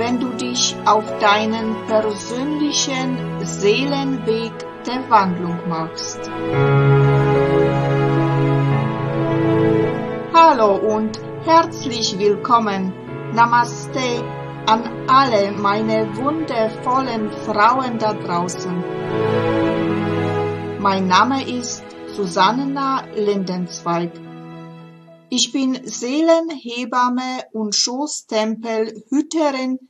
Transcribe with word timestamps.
wenn 0.00 0.18
du 0.18 0.30
dich 0.30 0.74
auf 0.86 1.04
deinen 1.18 1.76
persönlichen 1.86 3.44
Seelenweg 3.44 4.52
der 4.86 5.10
Wandlung 5.10 5.58
machst. 5.68 6.18
Hallo 10.32 10.76
und 10.76 11.20
herzlich 11.44 12.18
willkommen. 12.18 12.94
Namaste 13.34 14.24
an 14.64 14.88
alle 15.06 15.52
meine 15.52 16.16
wundervollen 16.16 17.30
Frauen 17.44 17.98
da 17.98 18.14
draußen. 18.14 18.82
Mein 20.78 21.08
Name 21.08 21.46
ist 21.46 21.84
Susanna 22.16 23.04
Lindenzweig. 23.14 24.12
Ich 25.28 25.52
bin 25.52 25.78
Seelenhebamme 25.84 27.44
und 27.52 27.76
Schoßtempelhüterin 27.76 29.89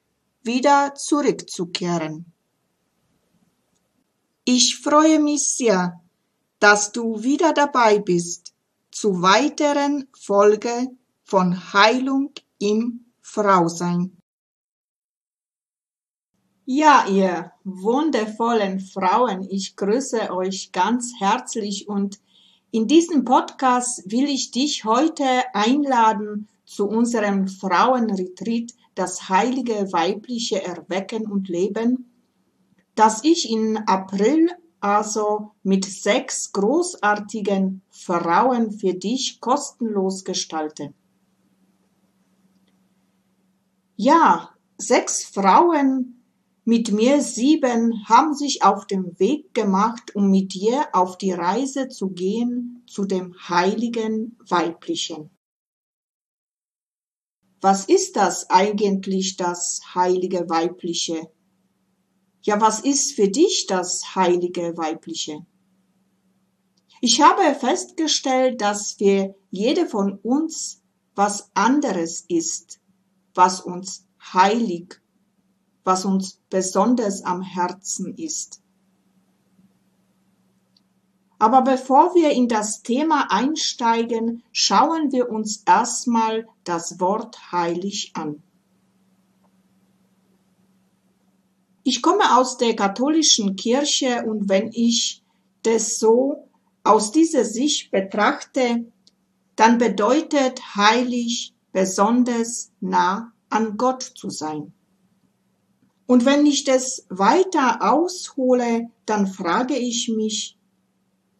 wieder 0.43 0.95
zurückzukehren. 0.95 2.31
Ich 4.43 4.77
freue 4.77 5.19
mich 5.19 5.55
sehr, 5.55 6.01
dass 6.59 6.91
du 6.91 7.23
wieder 7.23 7.53
dabei 7.53 7.99
bist 7.99 8.53
zu 8.91 9.21
weiteren 9.21 10.07
Folge 10.17 10.89
von 11.23 11.73
Heilung 11.73 12.31
im 12.59 13.05
Frausein. 13.21 14.17
Ja, 16.65 17.05
ihr 17.07 17.51
wundervollen 17.63 18.79
Frauen, 18.79 19.47
ich 19.49 19.75
grüße 19.75 20.31
euch 20.31 20.71
ganz 20.71 21.11
herzlich 21.19 21.87
und 21.87 22.19
in 22.71 22.87
diesem 22.87 23.25
Podcast 23.25 24.09
will 24.09 24.29
ich 24.29 24.51
dich 24.51 24.85
heute 24.85 25.25
einladen 25.53 26.47
zu 26.65 26.87
unserem 26.87 27.47
Frauenretreat, 27.47 28.71
das 28.95 29.29
heilige 29.29 29.91
weibliche 29.93 30.63
Erwecken 30.63 31.29
und 31.29 31.47
Leben 31.47 32.11
das 32.95 33.23
ich 33.23 33.49
in 33.49 33.77
April 33.87 34.49
also 34.79 35.51
mit 35.63 35.85
sechs 35.85 36.51
großartigen 36.51 37.81
Frauen 37.89 38.71
für 38.71 38.93
dich 38.93 39.39
kostenlos 39.39 40.23
gestalte. 40.23 40.93
Ja, 43.95 44.49
sechs 44.77 45.23
Frauen 45.23 46.23
mit 46.65 46.91
mir 46.91 47.21
sieben 47.21 48.07
haben 48.07 48.33
sich 48.33 48.63
auf 48.63 48.85
den 48.87 49.19
Weg 49.19 49.53
gemacht, 49.53 50.15
um 50.15 50.29
mit 50.29 50.53
dir 50.53 50.87
auf 50.93 51.17
die 51.17 51.31
Reise 51.31 51.87
zu 51.87 52.09
gehen 52.09 52.83
zu 52.87 53.05
dem 53.05 53.35
heiligen 53.47 54.37
Weiblichen. 54.47 55.29
Was 57.61 57.85
ist 57.85 58.15
das 58.15 58.49
eigentlich, 58.49 59.37
das 59.37 59.81
heilige 59.93 60.49
Weibliche? 60.49 61.31
Ja, 62.41 62.59
was 62.59 62.79
ist 62.79 63.13
für 63.13 63.29
dich 63.29 63.67
das 63.67 64.15
heilige 64.15 64.75
Weibliche? 64.77 65.45
Ich 67.01 67.21
habe 67.21 67.55
festgestellt, 67.55 68.61
dass 68.61 68.93
für 68.93 69.35
jede 69.51 69.85
von 69.87 70.17
uns 70.23 70.81
was 71.13 71.51
anderes 71.53 72.25
ist, 72.27 72.79
was 73.35 73.61
uns 73.61 74.07
heilig, 74.33 74.99
was 75.83 76.03
uns 76.03 76.41
besonders 76.49 77.23
am 77.23 77.43
Herzen 77.43 78.15
ist. 78.17 78.61
Aber 81.41 81.63
bevor 81.63 82.13
wir 82.13 82.29
in 82.29 82.47
das 82.47 82.83
Thema 82.83 83.31
einsteigen, 83.31 84.43
schauen 84.51 85.11
wir 85.11 85.31
uns 85.31 85.63
erstmal 85.65 86.47
das 86.65 86.99
Wort 86.99 87.51
heilig 87.51 88.11
an. 88.13 88.43
Ich 91.81 92.03
komme 92.03 92.37
aus 92.37 92.57
der 92.57 92.75
katholischen 92.75 93.55
Kirche 93.55 94.23
und 94.23 94.49
wenn 94.49 94.69
ich 94.71 95.23
das 95.63 95.97
so 95.97 96.47
aus 96.83 97.11
dieser 97.11 97.43
Sicht 97.43 97.89
betrachte, 97.89 98.85
dann 99.55 99.79
bedeutet 99.79 100.61
heilig 100.75 101.55
besonders 101.71 102.71
nah 102.81 103.31
an 103.49 103.77
Gott 103.77 104.03
zu 104.03 104.29
sein. 104.29 104.73
Und 106.05 106.23
wenn 106.25 106.45
ich 106.45 106.65
das 106.65 107.07
weiter 107.09 107.79
aushole, 107.81 108.91
dann 109.07 109.25
frage 109.25 109.75
ich 109.75 110.07
mich, 110.15 110.55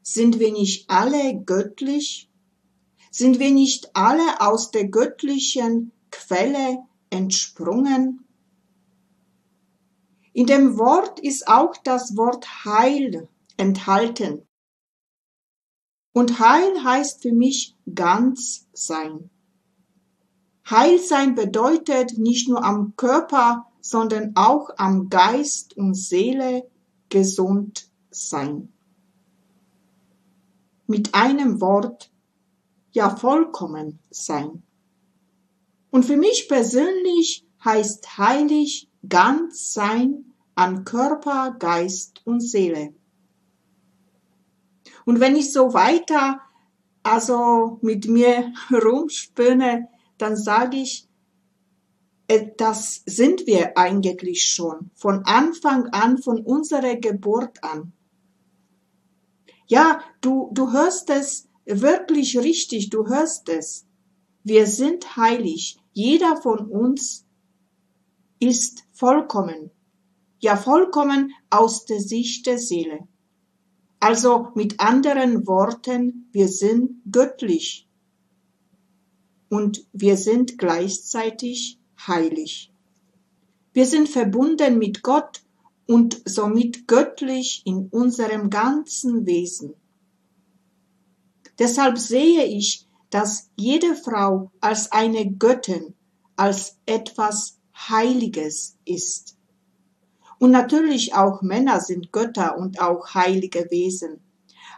sind 0.02 0.40
wir 0.40 0.52
nicht 0.52 0.90
alle 0.90 1.42
göttlich? 1.44 2.30
Sind 3.12 3.40
wir 3.40 3.52
nicht 3.52 3.96
alle 3.96 4.42
aus 4.42 4.72
der 4.72 4.88
göttlichen 4.88 5.92
Quelle 6.12 6.84
entsprungen? 7.10 8.26
In 10.34 10.46
dem 10.46 10.78
Wort 10.78 11.20
ist 11.20 11.48
auch 11.48 11.76
das 11.84 12.16
Wort 12.16 12.66
Heil 12.66 13.28
enthalten. 13.58 14.48
Und 16.14 16.40
Heil 16.40 16.84
heißt 16.84 17.22
für 17.22 17.34
mich 17.34 17.76
ganz 17.94 18.68
sein. 18.74 19.30
Heil 20.70 21.00
sein 21.00 21.36
bedeutet 21.36 22.18
nicht 22.18 22.48
nur 22.48 22.64
am 22.64 22.96
Körper, 22.96 23.68
sondern 23.82 24.34
auch 24.36 24.70
am 24.78 25.10
Geist 25.10 25.76
und 25.76 25.96
Seele 25.96 26.70
gesund 27.10 27.90
sein. 28.10 28.72
Mit 30.92 31.16
einem 31.16 31.62
Wort, 31.62 32.12
ja 32.92 33.16
vollkommen 33.16 34.00
sein. 34.10 34.62
Und 35.90 36.04
für 36.04 36.18
mich 36.18 36.50
persönlich 36.50 37.46
heißt 37.64 38.18
heilig 38.18 38.90
ganz 39.08 39.72
sein 39.72 40.34
an 40.54 40.84
Körper, 40.84 41.56
Geist 41.58 42.20
und 42.26 42.42
Seele. 42.42 42.94
Und 45.06 45.22
wenn 45.22 45.38
ich 45.38 45.54
so 45.54 45.74
weiter 45.74 46.42
also 47.04 47.80
mit 47.82 48.10
mir 48.10 48.52
rumspinne, 48.70 49.88
dann 50.18 50.36
sage 50.36 50.76
ich, 50.76 51.08
äh, 52.28 52.50
das 52.58 53.02
sind 53.06 53.48
wir 53.48 53.78
eigentlich 53.78 54.44
schon 54.44 54.92
von 54.96 55.24
Anfang 55.24 55.88
an, 55.94 56.18
von 56.18 56.42
unserer 56.42 56.98
Geburt 56.98 57.64
an. 57.64 57.94
Ja, 59.72 60.02
du, 60.20 60.50
du 60.52 60.74
hörst 60.74 61.10
es 61.10 61.48
wirklich 61.64 62.38
richtig, 62.38 62.90
du 62.90 63.08
hörst 63.08 63.48
es. 63.48 63.86
Wir 64.44 64.68
sind 64.68 65.16
heilig. 65.16 65.78
Jeder 65.94 66.36
von 66.36 66.70
uns 66.70 67.26
ist 68.40 68.84
vollkommen. 68.92 69.72
Ja, 70.42 70.58
vollkommen 70.58 71.32
aus 71.50 71.86
der 71.86 72.02
Sicht 72.02 72.48
der 72.48 72.58
Seele. 72.58 73.08
Also 74.02 74.50
mit 74.56 74.82
anderen 74.82 75.48
Worten, 75.48 76.28
wir 76.34 76.50
sind 76.50 77.02
göttlich 77.10 77.88
und 79.48 79.88
wir 79.94 80.18
sind 80.18 80.58
gleichzeitig 80.58 81.80
heilig. 82.08 82.74
Wir 83.72 83.86
sind 83.86 84.10
verbunden 84.10 84.78
mit 84.78 85.02
Gott 85.02 85.44
und 85.92 86.22
somit 86.24 86.88
göttlich 86.88 87.64
in 87.66 87.90
unserem 87.90 88.50
ganzen 88.50 89.26
Wesen. 89.26 89.74
Deshalb 91.60 91.98
sehe 92.00 92.46
ich, 92.46 92.88
dass 93.10 93.50
jede 93.58 93.98
Frau 93.98 94.52
als 94.62 94.94
eine 94.94 95.30
Göttin, 95.34 95.94
als 96.38 96.78
etwas 96.86 97.60
Heiliges 97.76 98.78
ist. 98.86 99.36
Und 100.40 100.52
natürlich 100.52 101.14
auch 101.14 101.42
Männer 101.42 101.82
sind 101.82 102.14
Götter 102.14 102.58
und 102.58 102.80
auch 102.80 103.14
heilige 103.14 103.68
Wesen. 103.70 104.22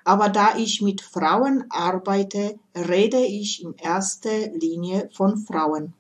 Aber 0.06 0.30
da 0.30 0.58
ich 0.58 0.82
mit 0.82 1.02
Frauen 1.02 1.66
arbeite, 1.70 2.60
rede 2.76 3.24
ich 3.24 3.64
in 3.64 3.76
erster 3.76 4.48
Linie 4.50 5.12
von 5.14 5.38
Frauen. 5.38 5.94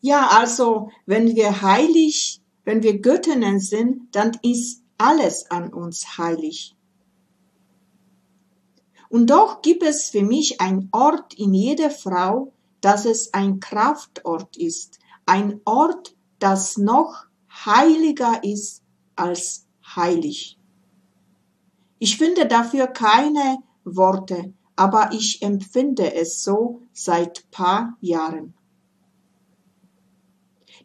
Ja, 0.00 0.28
also, 0.32 0.88
wenn 1.04 1.36
wir 1.36 1.60
heilig, 1.60 2.40
wenn 2.66 2.82
wir 2.82 2.98
Göttinnen 2.98 3.60
sind, 3.60 4.14
dann 4.14 4.32
ist 4.42 4.82
alles 4.98 5.50
an 5.50 5.72
uns 5.72 6.18
heilig. 6.18 6.76
Und 9.08 9.30
doch 9.30 9.62
gibt 9.62 9.84
es 9.84 10.10
für 10.10 10.22
mich 10.22 10.60
ein 10.60 10.88
Ort 10.90 11.32
in 11.34 11.54
jeder 11.54 11.90
Frau, 11.90 12.52
dass 12.80 13.04
es 13.04 13.32
ein 13.32 13.60
Kraftort 13.60 14.56
ist, 14.56 14.98
ein 15.26 15.60
Ort, 15.64 16.16
das 16.40 16.76
noch 16.76 17.26
heiliger 17.64 18.42
ist 18.42 18.82
als 19.14 19.66
heilig. 19.94 20.58
Ich 22.00 22.18
finde 22.18 22.46
dafür 22.46 22.88
keine 22.88 23.58
Worte, 23.84 24.52
aber 24.74 25.10
ich 25.12 25.40
empfinde 25.40 26.14
es 26.14 26.42
so 26.42 26.82
seit 26.92 27.48
paar 27.52 27.96
Jahren. 28.00 28.54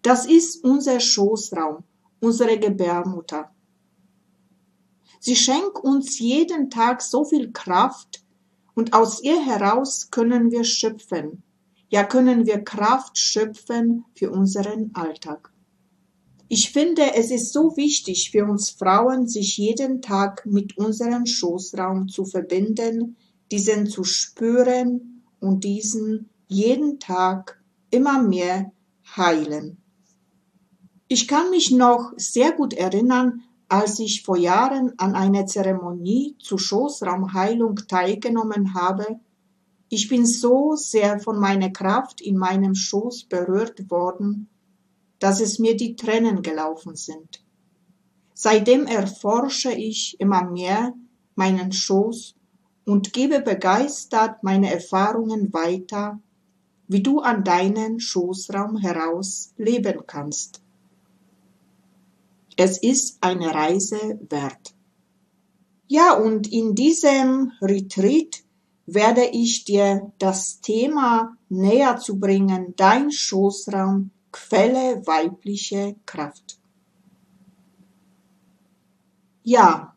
Das 0.02 0.26
ist 0.26 0.64
unser 0.64 1.00
Schoßraum, 1.00 1.84
unsere 2.20 2.58
Gebärmutter. 2.58 3.52
Sie 5.20 5.36
schenkt 5.36 5.78
uns 5.84 6.18
jeden 6.18 6.72
Tag 6.72 7.02
so 7.04 7.24
viel 7.24 7.52
Kraft 7.52 8.24
und 8.74 8.94
aus 8.94 9.22
ihr 9.22 9.46
heraus 9.46 10.10
können 10.10 10.50
wir 10.50 10.64
schöpfen. 10.64 11.44
Ja, 11.90 12.04
können 12.04 12.48
wir 12.48 12.64
Kraft 12.64 13.18
schöpfen 13.18 14.06
für 14.16 14.32
unseren 14.32 14.92
Alltag. 14.96 15.52
Ich 16.48 16.72
finde, 16.72 17.14
es 17.16 17.32
ist 17.32 17.54
so 17.54 17.78
wichtig 17.78 18.32
für 18.32 18.46
uns 18.46 18.72
Frauen, 18.72 19.28
sich 19.28 19.58
jeden 19.58 20.02
Tag 20.02 20.46
mit 20.46 20.78
unserem 20.78 21.26
Schoßraum 21.26 22.08
zu 22.08 22.26
verbinden, 22.26 23.16
diesen 23.52 23.88
zu 23.88 24.04
spüren 24.04 25.24
und 25.40 25.64
diesen 25.64 26.30
jeden 26.48 27.00
Tag 27.00 27.62
immer 27.90 28.22
mehr 28.22 28.72
heilen. 29.16 29.81
Ich 31.14 31.28
kann 31.28 31.50
mich 31.50 31.72
noch 31.72 32.14
sehr 32.16 32.54
gut 32.54 32.72
erinnern, 32.72 33.42
als 33.68 34.00
ich 34.00 34.24
vor 34.24 34.38
Jahren 34.38 34.94
an 34.98 35.14
einer 35.14 35.46
Zeremonie 35.46 36.38
zur 36.40 36.58
Schoßraumheilung 36.58 37.76
teilgenommen 37.90 38.76
habe, 38.76 39.20
ich 39.90 40.08
bin 40.08 40.26
so 40.26 40.78
sehr 40.78 41.20
von 41.20 41.38
meiner 41.38 41.70
Kraft 41.70 42.22
in 42.22 42.38
meinem 42.38 42.76
Schoß 42.76 43.26
berührt 43.26 43.92
worden, 43.92 44.48
dass 45.20 45.42
es 45.42 45.60
mir 45.60 45.76
die 45.76 45.98
Tränen 45.98 46.44
gelaufen 46.44 46.96
sind. 46.96 47.44
Seitdem 48.34 48.86
erforsche 48.86 49.74
ich 49.74 50.18
immer 50.18 50.50
mehr 50.50 50.94
meinen 51.36 51.74
Schoß 51.74 52.36
und 52.86 53.12
gebe 53.12 53.42
begeistert 53.42 54.44
meine 54.44 54.74
Erfahrungen 54.74 55.52
weiter, 55.52 56.22
wie 56.88 57.04
du 57.04 57.20
an 57.20 57.44
deinen 57.44 58.00
Schoßraum 58.00 58.78
heraus 58.78 59.52
leben 59.58 60.04
kannst. 60.08 60.61
Es 62.58 62.78
ist 62.78 63.18
eine 63.22 63.54
Reise 63.54 64.20
wert. 64.30 64.74
Ja, 65.88 66.14
und 66.14 66.52
in 66.52 66.76
diesem 66.76 67.52
Retreat 67.62 68.44
werde 68.86 69.26
ich 69.26 69.66
dir 69.66 70.12
das 70.20 70.62
Thema 70.62 71.36
näher 71.50 71.98
zu 71.98 72.20
bringen, 72.20 72.74
dein 72.78 73.12
Schoßraum, 73.12 74.12
Quelle 74.32 75.06
weibliche 75.06 75.98
Kraft. 76.06 76.58
Ja, 79.44 79.94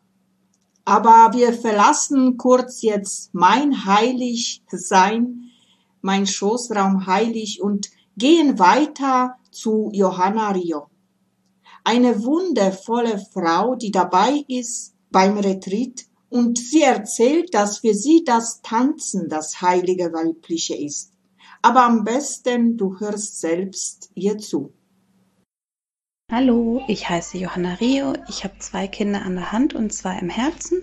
aber 0.83 1.31
wir 1.33 1.53
verlassen 1.53 2.35
kurz 2.37 2.81
jetzt 2.81 3.33
mein 3.33 3.85
heilig 3.85 4.61
Sein, 4.69 5.51
mein 6.01 6.27
Schoßraum 6.27 7.05
heilig 7.05 7.61
und 7.61 7.89
gehen 8.17 8.59
weiter 8.59 9.37
zu 9.51 9.89
Johanna 9.93 10.51
Rio 10.51 10.89
eine 11.85 12.23
wundervolle 12.23 13.19
Frau, 13.31 13.75
die 13.75 13.91
dabei 13.91 14.43
ist 14.47 14.95
beim 15.11 15.37
Retreat 15.37 16.05
und 16.29 16.57
sie 16.57 16.81
erzählt, 16.81 17.53
dass 17.53 17.79
für 17.79 17.93
sie 17.93 18.23
das 18.25 18.61
Tanzen 18.61 19.29
das 19.29 19.61
heilige 19.61 20.11
Weibliche 20.11 20.75
ist. 20.75 21.13
Aber 21.61 21.83
am 21.83 22.03
besten 22.03 22.75
du 22.77 22.99
hörst 22.99 23.39
selbst 23.39 24.09
ihr 24.15 24.37
zu. 24.39 24.73
Hallo, 26.31 26.81
ich 26.87 27.07
heiße 27.07 27.37
Johanna 27.37 27.75
Rio. 27.75 28.13
Ich 28.27 28.43
habe 28.43 28.57
zwei 28.59 28.87
Kinder 28.87 29.21
an 29.21 29.35
der 29.35 29.51
Hand 29.51 29.75
und 29.75 29.93
zwei 29.93 30.17
im 30.17 30.29
Herzen. 30.29 30.81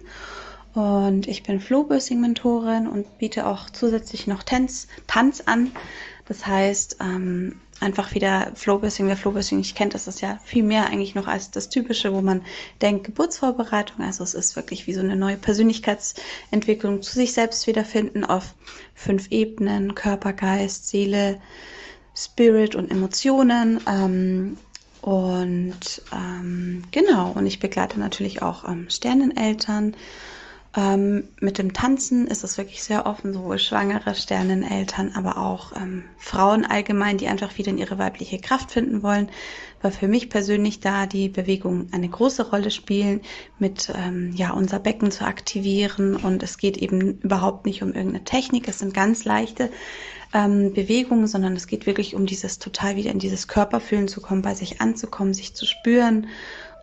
Und 0.75 1.26
ich 1.26 1.43
bin 1.43 1.60
Flowbursing-Mentorin 1.60 2.87
und 2.87 3.19
biete 3.19 3.46
auch 3.46 3.69
zusätzlich 3.69 4.26
noch 4.26 4.44
Tanz, 4.44 4.87
Tanz 5.08 5.43
an. 5.44 5.72
Das 6.26 6.46
heißt, 6.46 6.99
ähm, 7.00 7.60
einfach 7.82 8.14
wieder 8.14 8.52
Flowbussing. 8.55 9.06
Wer 9.06 9.17
Flowbussing 9.17 9.58
nicht 9.58 9.76
kennt, 9.76 9.94
das 9.94 10.06
ist 10.06 10.20
ja 10.20 10.38
viel 10.44 10.62
mehr 10.62 10.87
eigentlich 10.87 11.14
noch 11.14 11.26
als 11.26 11.50
das 11.50 11.69
Typische, 11.69 12.14
wo 12.14 12.23
man 12.23 12.43
denkt, 12.81 13.05
Geburtsvorbereitung. 13.05 14.05
Also 14.05 14.25
es 14.25 14.34
ist 14.34 14.56
wirklich 14.56 14.87
wie 14.87 14.94
so 14.94 15.00
eine 15.00 15.17
neue 15.17 15.37
Persönlichkeitsentwicklung 15.37 17.02
zu 17.02 17.12
sich 17.12 17.32
selbst 17.32 17.67
wiederfinden 17.67 18.25
auf 18.25 18.55
fünf 18.94 19.31
Ebenen, 19.31 19.94
Körper, 19.94 20.32
Geist, 20.32 20.88
Seele, 20.88 21.40
Spirit 22.14 22.75
und 22.75 22.90
Emotionen. 22.90 23.81
Ähm, 23.88 24.56
und 25.02 26.02
ähm, 26.12 26.85
genau, 26.93 27.32
und 27.32 27.46
ich 27.46 27.58
begleite 27.58 27.99
natürlich 27.99 28.40
auch 28.40 28.69
ähm, 28.69 28.88
Sterneneltern 28.88 29.96
ähm, 30.74 31.24
mit 31.40 31.58
dem 31.58 31.74
Tanzen 31.74 32.26
ist 32.26 32.44
es 32.44 32.56
wirklich 32.56 32.82
sehr 32.82 33.04
offen, 33.04 33.34
sowohl 33.34 33.58
schwangere 33.58 34.14
Sterneneltern, 34.14 35.12
aber 35.14 35.36
auch 35.36 35.76
ähm, 35.76 36.04
Frauen 36.16 36.64
allgemein, 36.64 37.19
die 37.19 37.28
einfach 37.28 37.58
wieder 37.58 37.70
in 37.70 37.78
ihre 37.78 37.98
weibliche 37.98 38.38
Kraft 38.38 38.70
finden 38.70 39.02
wollen, 39.02 39.28
weil 39.82 39.92
für 39.92 40.08
mich 40.08 40.30
persönlich 40.30 40.80
da 40.80 41.04
die 41.04 41.28
Bewegungen 41.28 41.88
eine 41.92 42.08
große 42.08 42.48
Rolle 42.48 42.70
spielen, 42.70 43.20
mit 43.58 43.92
ähm, 43.94 44.32
ja 44.34 44.52
unser 44.52 44.78
Becken 44.78 45.10
zu 45.10 45.26
aktivieren. 45.26 46.16
Und 46.16 46.42
es 46.42 46.56
geht 46.56 46.78
eben 46.78 47.18
überhaupt 47.20 47.66
nicht 47.66 47.82
um 47.82 47.88
irgendeine 47.92 48.25
Technik, 48.25 48.66
es 48.66 48.78
sind 48.78 48.94
ganz 48.94 49.26
leichte 49.26 49.68
ähm, 50.32 50.72
Bewegungen, 50.72 51.26
sondern 51.26 51.54
es 51.54 51.66
geht 51.66 51.84
wirklich 51.84 52.14
um 52.14 52.25
dieses 52.25 52.58
total 52.58 52.96
wieder 52.96 53.10
in 53.10 53.18
dieses 53.18 53.46
Körperfühlen 53.46 54.08
zu 54.08 54.22
kommen, 54.22 54.40
bei 54.40 54.54
sich 54.54 54.80
anzukommen, 54.80 55.34
sich 55.34 55.54
zu 55.54 55.66
spüren 55.66 56.28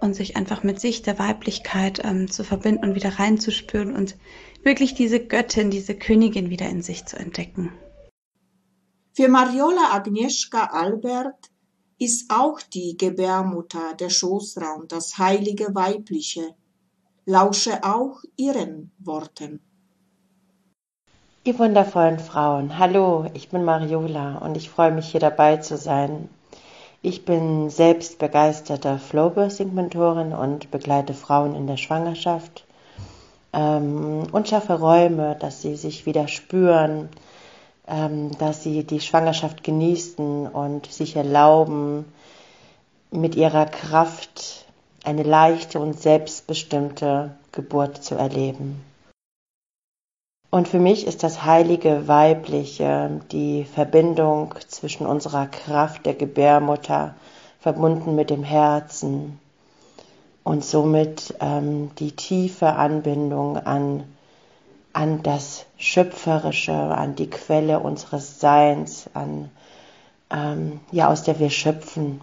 und 0.01 0.13
sich 0.13 0.35
einfach 0.35 0.63
mit 0.63 0.79
sich, 0.79 1.01
der 1.01 1.19
Weiblichkeit 1.19 2.01
ähm, 2.03 2.29
zu 2.29 2.43
verbinden 2.43 2.83
und 2.83 2.95
wieder 2.95 3.19
reinzuspüren 3.19 3.95
und 3.95 4.15
wirklich 4.63 4.93
diese 4.93 5.19
Göttin, 5.19 5.71
diese 5.71 5.95
Königin 5.95 6.49
wieder 6.49 6.69
in 6.69 6.81
sich 6.81 7.05
zu 7.05 7.17
entdecken. 7.17 7.71
Für 9.13 9.27
Mariola 9.27 9.91
Agnieszka 9.91 10.65
Albert 10.65 11.49
ist 11.97 12.31
auch 12.31 12.61
die 12.61 12.95
Gebärmutter 12.97 13.93
der 13.99 14.09
Schoßraum, 14.09 14.87
das 14.87 15.17
heilige 15.17 15.75
Weibliche. 15.75 16.55
Lausche 17.25 17.83
auch 17.83 18.21
ihren 18.37 18.91
Worten. 18.99 19.59
Ihr 21.43 21.59
wundervollen 21.59 22.19
Frauen, 22.19 22.79
hallo, 22.79 23.29
ich 23.33 23.49
bin 23.49 23.63
Mariola 23.63 24.37
und 24.37 24.55
ich 24.55 24.69
freue 24.69 24.91
mich 24.91 25.07
hier 25.07 25.19
dabei 25.19 25.57
zu 25.57 25.77
sein 25.77 26.29
ich 27.01 27.25
bin 27.25 27.69
selbst 27.69 28.19
begeisterte 28.19 28.97
Flowbirthing-Mentorin 28.97 30.33
und 30.33 30.69
begleite 30.71 31.13
Frauen 31.13 31.55
in 31.55 31.65
der 31.65 31.77
Schwangerschaft 31.77 32.65
ähm, 33.53 34.27
und 34.31 34.47
schaffe 34.49 34.73
Räume, 34.73 35.37
dass 35.39 35.61
sie 35.61 35.75
sich 35.75 36.05
wieder 36.05 36.27
spüren, 36.27 37.09
ähm, 37.87 38.37
dass 38.37 38.63
sie 38.63 38.83
die 38.83 38.99
Schwangerschaft 38.99 39.63
genießen 39.63 40.47
und 40.47 40.87
sich 40.87 41.15
erlauben, 41.15 42.05
mit 43.11 43.35
ihrer 43.35 43.65
Kraft 43.65 44.65
eine 45.03 45.23
leichte 45.23 45.79
und 45.79 45.99
selbstbestimmte 45.99 47.31
Geburt 47.51 48.03
zu 48.03 48.15
erleben. 48.15 48.83
Und 50.51 50.67
für 50.67 50.79
mich 50.79 51.05
ist 51.05 51.21
das 51.21 51.45
heilige 51.45 52.07
Weibliche 52.07 53.21
die 53.31 53.65
Verbindung 53.65 54.55
zwischen 54.67 55.05
unserer 55.05 55.45
Kraft 55.45 56.07
der 56.07 56.15
Gebärmutter 56.15 57.13
verbunden 57.59 58.15
mit 58.15 58.31
dem 58.31 58.43
Herzen 58.43 59.39
und 60.43 60.65
somit 60.65 61.35
ähm, 61.39 61.91
die 61.99 62.13
tiefe 62.13 62.73
Anbindung 62.73 63.57
an, 63.57 64.05
an 64.91 65.21
das 65.21 65.65
Schöpferische, 65.77 66.73
an 66.73 67.15
die 67.15 67.29
Quelle 67.29 67.79
unseres 67.79 68.39
Seins, 68.39 69.07
an, 69.13 69.51
ähm, 70.31 70.79
ja, 70.91 71.09
aus 71.09 71.21
der 71.21 71.37
wir 71.39 71.51
schöpfen. 71.51 72.21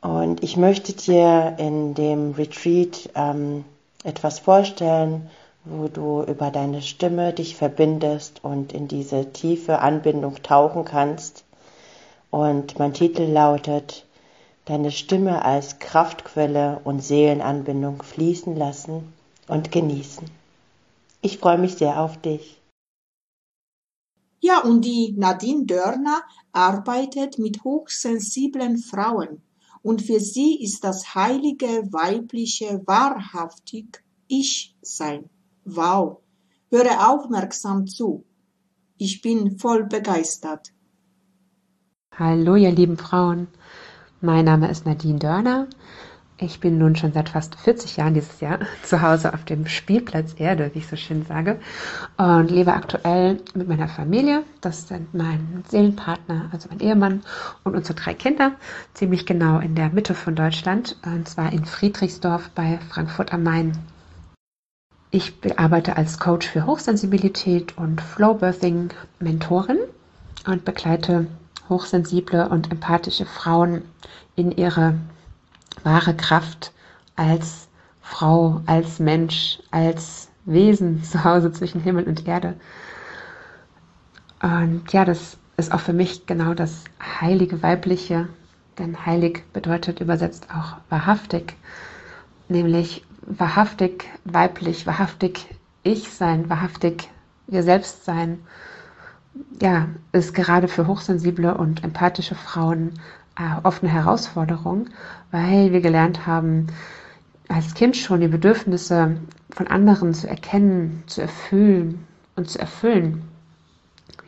Und 0.00 0.42
ich 0.42 0.56
möchte 0.56 0.92
dir 0.92 1.54
in 1.58 1.94
dem 1.94 2.32
Retreat 2.32 3.10
ähm, 3.14 3.64
etwas 4.02 4.40
vorstellen, 4.40 5.30
wo 5.64 5.88
du 5.88 6.22
über 6.22 6.50
deine 6.50 6.82
Stimme 6.82 7.32
dich 7.32 7.56
verbindest 7.56 8.44
und 8.44 8.72
in 8.72 8.88
diese 8.88 9.32
tiefe 9.32 9.78
Anbindung 9.80 10.42
tauchen 10.42 10.84
kannst. 10.84 11.44
Und 12.30 12.78
mein 12.78 12.94
Titel 12.94 13.22
lautet 13.22 14.04
deine 14.66 14.90
Stimme 14.90 15.44
als 15.44 15.78
Kraftquelle 15.78 16.80
und 16.84 17.00
Seelenanbindung 17.00 18.02
fließen 18.02 18.56
lassen 18.56 19.12
und 19.48 19.70
genießen. 19.72 20.28
Ich 21.22 21.38
freue 21.38 21.58
mich 21.58 21.74
sehr 21.76 22.00
auf 22.00 22.16
dich. 22.20 22.60
Ja, 24.40 24.60
und 24.60 24.84
die 24.84 25.14
Nadine 25.16 25.64
Dörner 25.64 26.22
arbeitet 26.52 27.38
mit 27.38 27.64
hochsensiblen 27.64 28.76
Frauen 28.76 29.40
und 29.82 30.02
für 30.02 30.18
sie 30.18 30.62
ist 30.62 30.82
das 30.82 31.14
heilige 31.14 31.92
weibliche 31.92 32.82
wahrhaftig 32.86 34.02
Ich-Sein. 34.28 35.30
Wow, 35.64 36.20
höre 36.70 37.08
aufmerksam 37.08 37.86
zu. 37.86 38.26
Ich 38.98 39.22
bin 39.22 39.58
voll 39.58 39.84
begeistert. 39.84 40.72
Hallo, 42.12 42.54
ihr 42.54 42.70
lieben 42.70 42.98
Frauen. 42.98 43.48
Mein 44.20 44.44
Name 44.44 44.70
ist 44.70 44.84
Nadine 44.84 45.18
Dörner. 45.18 45.68
Ich 46.36 46.60
bin 46.60 46.76
nun 46.76 46.96
schon 46.96 47.14
seit 47.14 47.30
fast 47.30 47.54
40 47.54 47.96
Jahren 47.96 48.12
dieses 48.12 48.40
Jahr 48.40 48.58
zu 48.82 49.00
Hause 49.00 49.32
auf 49.32 49.44
dem 49.46 49.66
Spielplatz 49.66 50.34
Erde, 50.38 50.70
wie 50.74 50.80
ich 50.80 50.86
so 50.86 50.96
schön 50.96 51.24
sage, 51.24 51.58
und 52.18 52.50
lebe 52.50 52.74
aktuell 52.74 53.40
mit 53.54 53.66
meiner 53.66 53.88
Familie. 53.88 54.42
Das 54.60 54.86
sind 54.88 55.14
mein 55.14 55.64
Seelenpartner, 55.68 56.50
also 56.52 56.68
mein 56.68 56.80
Ehemann 56.80 57.22
und 57.62 57.74
unsere 57.74 57.94
drei 57.94 58.12
Kinder, 58.12 58.52
ziemlich 58.92 59.24
genau 59.24 59.60
in 59.60 59.74
der 59.74 59.88
Mitte 59.88 60.14
von 60.14 60.34
Deutschland, 60.34 60.98
und 61.06 61.26
zwar 61.26 61.52
in 61.54 61.64
Friedrichsdorf 61.64 62.50
bei 62.50 62.78
Frankfurt 62.90 63.32
am 63.32 63.44
Main. 63.44 63.72
Ich 65.14 65.32
arbeite 65.58 65.96
als 65.96 66.18
Coach 66.18 66.48
für 66.48 66.66
Hochsensibilität 66.66 67.78
und 67.78 68.00
Flowbirthing 68.00 68.90
Mentorin 69.20 69.78
und 70.44 70.64
begleite 70.64 71.28
hochsensible 71.68 72.48
und 72.48 72.72
empathische 72.72 73.24
Frauen 73.24 73.82
in 74.34 74.50
ihre 74.50 74.98
wahre 75.84 76.16
Kraft 76.16 76.72
als 77.14 77.68
Frau, 78.02 78.60
als 78.66 78.98
Mensch, 78.98 79.60
als 79.70 80.30
Wesen 80.46 81.04
zu 81.04 81.22
Hause 81.22 81.52
zwischen 81.52 81.80
Himmel 81.80 82.08
und 82.08 82.26
Erde. 82.26 82.54
Und 84.42 84.92
ja, 84.92 85.04
das 85.04 85.36
ist 85.56 85.72
auch 85.72 85.78
für 85.78 85.92
mich 85.92 86.26
genau 86.26 86.54
das 86.54 86.82
heilige 87.20 87.62
Weibliche, 87.62 88.28
denn 88.78 89.06
heilig 89.06 89.44
bedeutet 89.52 90.00
übersetzt 90.00 90.48
auch 90.50 90.78
wahrhaftig, 90.88 91.54
nämlich 92.48 93.04
wahrhaftig 93.26 94.04
weiblich, 94.24 94.86
wahrhaftig 94.86 95.46
ich 95.82 96.10
sein, 96.10 96.48
wahrhaftig 96.48 97.08
wir 97.46 97.62
selbst 97.62 98.04
sein 98.04 98.38
ja, 99.60 99.88
ist 100.12 100.34
gerade 100.34 100.68
für 100.68 100.86
hochsensible 100.86 101.54
und 101.54 101.84
empathische 101.84 102.34
Frauen 102.34 102.92
äh, 103.36 103.66
oft 103.66 103.82
eine 103.82 103.92
Herausforderung, 103.92 104.86
weil 105.30 105.72
wir 105.72 105.80
gelernt 105.80 106.26
haben, 106.26 106.68
als 107.48 107.74
Kind 107.74 107.96
schon 107.96 108.20
die 108.20 108.28
Bedürfnisse 108.28 109.16
von 109.50 109.66
anderen 109.66 110.14
zu 110.14 110.28
erkennen, 110.28 111.02
zu 111.06 111.22
erfüllen 111.22 112.06
und 112.36 112.48
zu 112.48 112.58
erfüllen. 112.58 113.22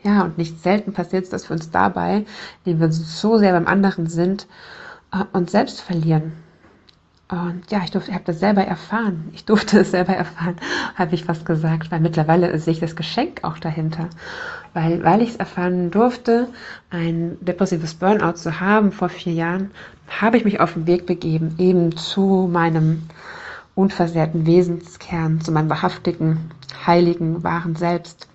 Ja, 0.03 0.23
und 0.23 0.37
nicht 0.37 0.61
selten 0.61 0.93
passiert 0.93 1.23
es, 1.23 1.29
dass 1.29 1.49
wir 1.49 1.55
uns 1.55 1.71
dabei, 1.71 2.25
indem 2.63 2.79
wir 2.79 2.91
so 2.91 3.37
sehr 3.37 3.53
beim 3.53 3.67
anderen 3.67 4.07
sind, 4.07 4.47
äh, 5.11 5.23
uns 5.33 5.51
selbst 5.51 5.81
verlieren 5.81 6.33
und 7.29 7.69
ja, 7.69 7.81
ich 7.83 7.91
durfte, 7.91 8.13
habe 8.13 8.23
das 8.25 8.39
selber 8.39 8.61
erfahren. 8.63 9.29
Ich 9.33 9.43
durfte 9.43 9.79
es 9.79 9.91
selber 9.91 10.13
erfahren, 10.13 10.55
habe 10.95 11.13
ich 11.13 11.25
fast 11.25 11.45
gesagt, 11.45 11.91
weil 11.91 11.99
mittlerweile 11.99 12.57
sehe 12.57 12.73
ich 12.73 12.79
das 12.79 12.95
Geschenk 12.95 13.43
auch 13.43 13.57
dahinter. 13.57 14.09
Weil, 14.73 15.03
weil 15.03 15.21
ich 15.21 15.31
es 15.31 15.35
erfahren 15.35 15.91
durfte, 15.91 16.47
ein 16.89 17.37
depressives 17.41 17.95
Burnout 17.95 18.37
zu 18.37 18.61
haben 18.61 18.93
vor 18.93 19.09
vier 19.09 19.33
Jahren, 19.33 19.71
habe 20.07 20.37
ich 20.37 20.45
mich 20.45 20.61
auf 20.61 20.73
den 20.73 20.87
Weg 20.87 21.05
begeben, 21.05 21.55
eben 21.57 21.97
zu 21.97 22.47
meinem 22.49 23.03
unversehrten 23.75 24.45
Wesenskern, 24.45 25.41
zu 25.41 25.51
meinem 25.51 25.69
wahrhaftigen, 25.69 26.51
heiligen, 26.85 27.43
wahren 27.43 27.75
Selbst. 27.75 28.29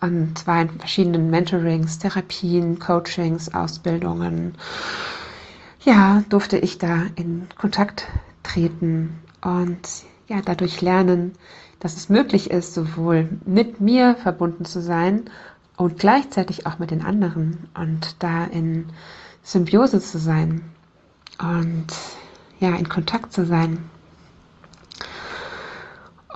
Und 0.00 0.38
zwar 0.38 0.62
in 0.62 0.70
verschiedenen 0.70 1.28
Mentorings, 1.28 1.98
Therapien, 1.98 2.78
Coachings, 2.78 3.52
Ausbildungen, 3.52 4.54
ja, 5.86 6.24
durfte 6.28 6.58
ich 6.58 6.78
da 6.78 7.04
in 7.14 7.46
Kontakt 7.56 8.08
treten 8.42 9.20
und 9.40 9.78
ja, 10.26 10.42
dadurch 10.44 10.80
lernen, 10.80 11.32
dass 11.78 11.96
es 11.96 12.08
möglich 12.08 12.50
ist, 12.50 12.74
sowohl 12.74 13.28
mit 13.46 13.80
mir 13.80 14.16
verbunden 14.16 14.64
zu 14.64 14.82
sein 14.82 15.30
und 15.76 15.98
gleichzeitig 15.98 16.66
auch 16.66 16.80
mit 16.80 16.90
den 16.90 17.02
anderen 17.04 17.68
und 17.74 18.16
da 18.18 18.44
in 18.44 18.86
Symbiose 19.44 20.00
zu 20.00 20.18
sein 20.18 20.62
und 21.38 21.86
ja, 22.58 22.74
in 22.74 22.88
Kontakt 22.88 23.32
zu 23.32 23.46
sein 23.46 23.78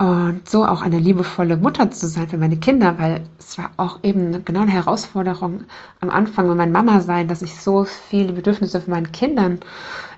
und 0.01 0.49
so 0.49 0.65
auch 0.65 0.81
eine 0.81 0.97
liebevolle 0.97 1.57
Mutter 1.57 1.91
zu 1.91 2.07
sein 2.07 2.27
für 2.27 2.39
meine 2.39 2.57
Kinder, 2.57 2.97
weil 2.97 3.21
es 3.37 3.59
war 3.59 3.69
auch 3.77 3.99
eben 4.01 4.43
genau 4.43 4.61
eine 4.61 4.71
Herausforderung 4.71 5.65
am 5.99 6.09
Anfang 6.09 6.47
mit 6.47 6.57
meiner 6.57 6.71
Mama 6.71 7.01
sein, 7.01 7.27
dass 7.27 7.43
ich 7.43 7.55
so 7.61 7.83
viele 7.83 8.33
Bedürfnisse 8.33 8.81
von 8.81 8.93
meinen 8.93 9.11
Kindern 9.11 9.59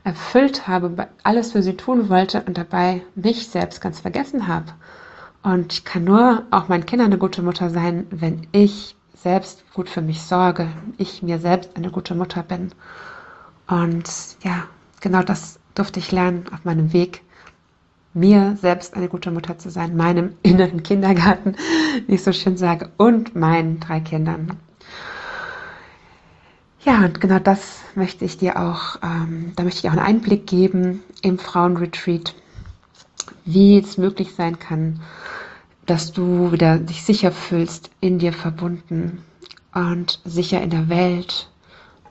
erfüllt 0.06 0.70
habe, 0.70 1.10
alles 1.24 1.52
für 1.52 1.62
sie 1.62 1.76
tun 1.76 2.08
wollte 2.08 2.44
und 2.44 2.58
dabei 2.58 3.02
mich 3.16 3.50
selbst 3.50 3.82
ganz 3.82 4.00
vergessen 4.00 4.48
habe. 4.48 4.68
Und 5.42 5.74
ich 5.74 5.84
kann 5.84 6.06
nur 6.06 6.44
auch 6.50 6.70
meinen 6.70 6.86
Kindern 6.86 7.08
eine 7.08 7.18
gute 7.18 7.42
Mutter 7.42 7.70
sein, 7.70 8.08
wenn 8.10 8.48
ich 8.54 8.96
selbst 9.14 9.66
gut 9.74 9.90
für 9.90 10.02
mich 10.02 10.22
sorge, 10.22 10.70
ich 10.98 11.24
mir 11.24 11.40
selbst 11.40 11.72
eine 11.76 11.92
gute 11.92 12.16
Mutter 12.16 12.42
bin. 12.42 12.70
Und 13.68 14.10
ja, 14.44 14.64
genau 15.02 15.24
das 15.24 15.60
durfte 15.76 16.00
ich 16.00 16.14
lernen 16.14 16.46
auf 16.54 16.64
meinem 16.64 16.94
Weg 16.94 17.22
mir 18.14 18.58
selbst 18.62 18.96
eine 18.96 19.08
gute 19.08 19.32
Mutter 19.32 19.58
zu 19.58 19.70
sein, 19.70 19.96
meinem 19.96 20.34
inneren 20.44 20.84
Kindergarten, 20.84 21.56
wie 22.08 22.16
ich 22.16 22.24
so 22.24 22.32
schön 22.32 22.58
sage, 22.58 22.90
und 22.98 23.36
meinen 23.36 23.80
drei 23.80 24.00
Kindern. 24.00 24.58
Ja, 26.86 27.06
und 27.06 27.22
genau 27.22 27.40
das 27.40 27.80
möchte 27.96 28.26
ich 28.26 28.38
dir 28.38 28.60
auch, 28.60 28.98
ähm, 29.02 29.54
da 29.56 29.64
möchte 29.64 29.80
ich 29.80 29.88
auch 29.88 29.98
einen 29.98 30.06
Einblick 30.06 30.48
geben 30.48 31.02
im 31.22 31.40
Frauenretreat, 31.40 32.36
wie 33.46 33.78
es 33.80 33.98
möglich 33.98 34.36
sein 34.36 34.60
kann, 34.60 35.00
dass 35.86 36.12
du 36.12 36.52
wieder 36.52 36.78
dich 36.78 37.04
sicher 37.04 37.32
fühlst, 37.32 37.90
in 38.02 38.20
dir 38.20 38.34
verbunden 38.34 39.24
und 39.74 40.20
sicher 40.26 40.62
in 40.62 40.70
der 40.70 40.90
Welt 40.90 41.50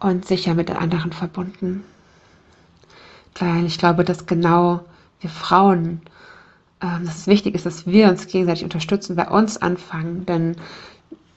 und 0.00 0.26
sicher 0.26 0.54
mit 0.54 0.68
den 0.68 0.76
anderen 0.76 1.12
verbunden. 1.12 1.84
Weil 3.38 3.64
ich 3.66 3.78
glaube, 3.78 4.04
dass 4.04 4.26
genau 4.26 4.80
wir 5.22 5.30
Frauen, 5.30 6.02
ähm, 6.82 7.04
dass 7.04 7.18
es 7.18 7.26
wichtig 7.26 7.54
ist, 7.54 7.66
dass 7.66 7.86
wir 7.86 8.08
uns 8.08 8.26
gegenseitig 8.26 8.64
unterstützen, 8.64 9.16
bei 9.16 9.28
uns 9.28 9.56
anfangen, 9.56 10.26
denn 10.26 10.56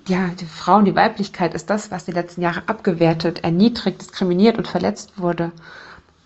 ja, 0.08 0.30
die 0.40 0.46
Frauen, 0.46 0.86
die 0.86 0.96
Weiblichkeit 0.96 1.54
ist 1.54 1.70
das, 1.70 1.90
was 1.92 2.06
die 2.06 2.12
letzten 2.12 2.42
Jahre 2.42 2.64
abgewertet, 2.68 3.44
erniedrigt, 3.44 4.02
diskriminiert 4.02 4.58
und 4.58 4.68
verletzt 4.68 5.20
wurde. 5.20 5.52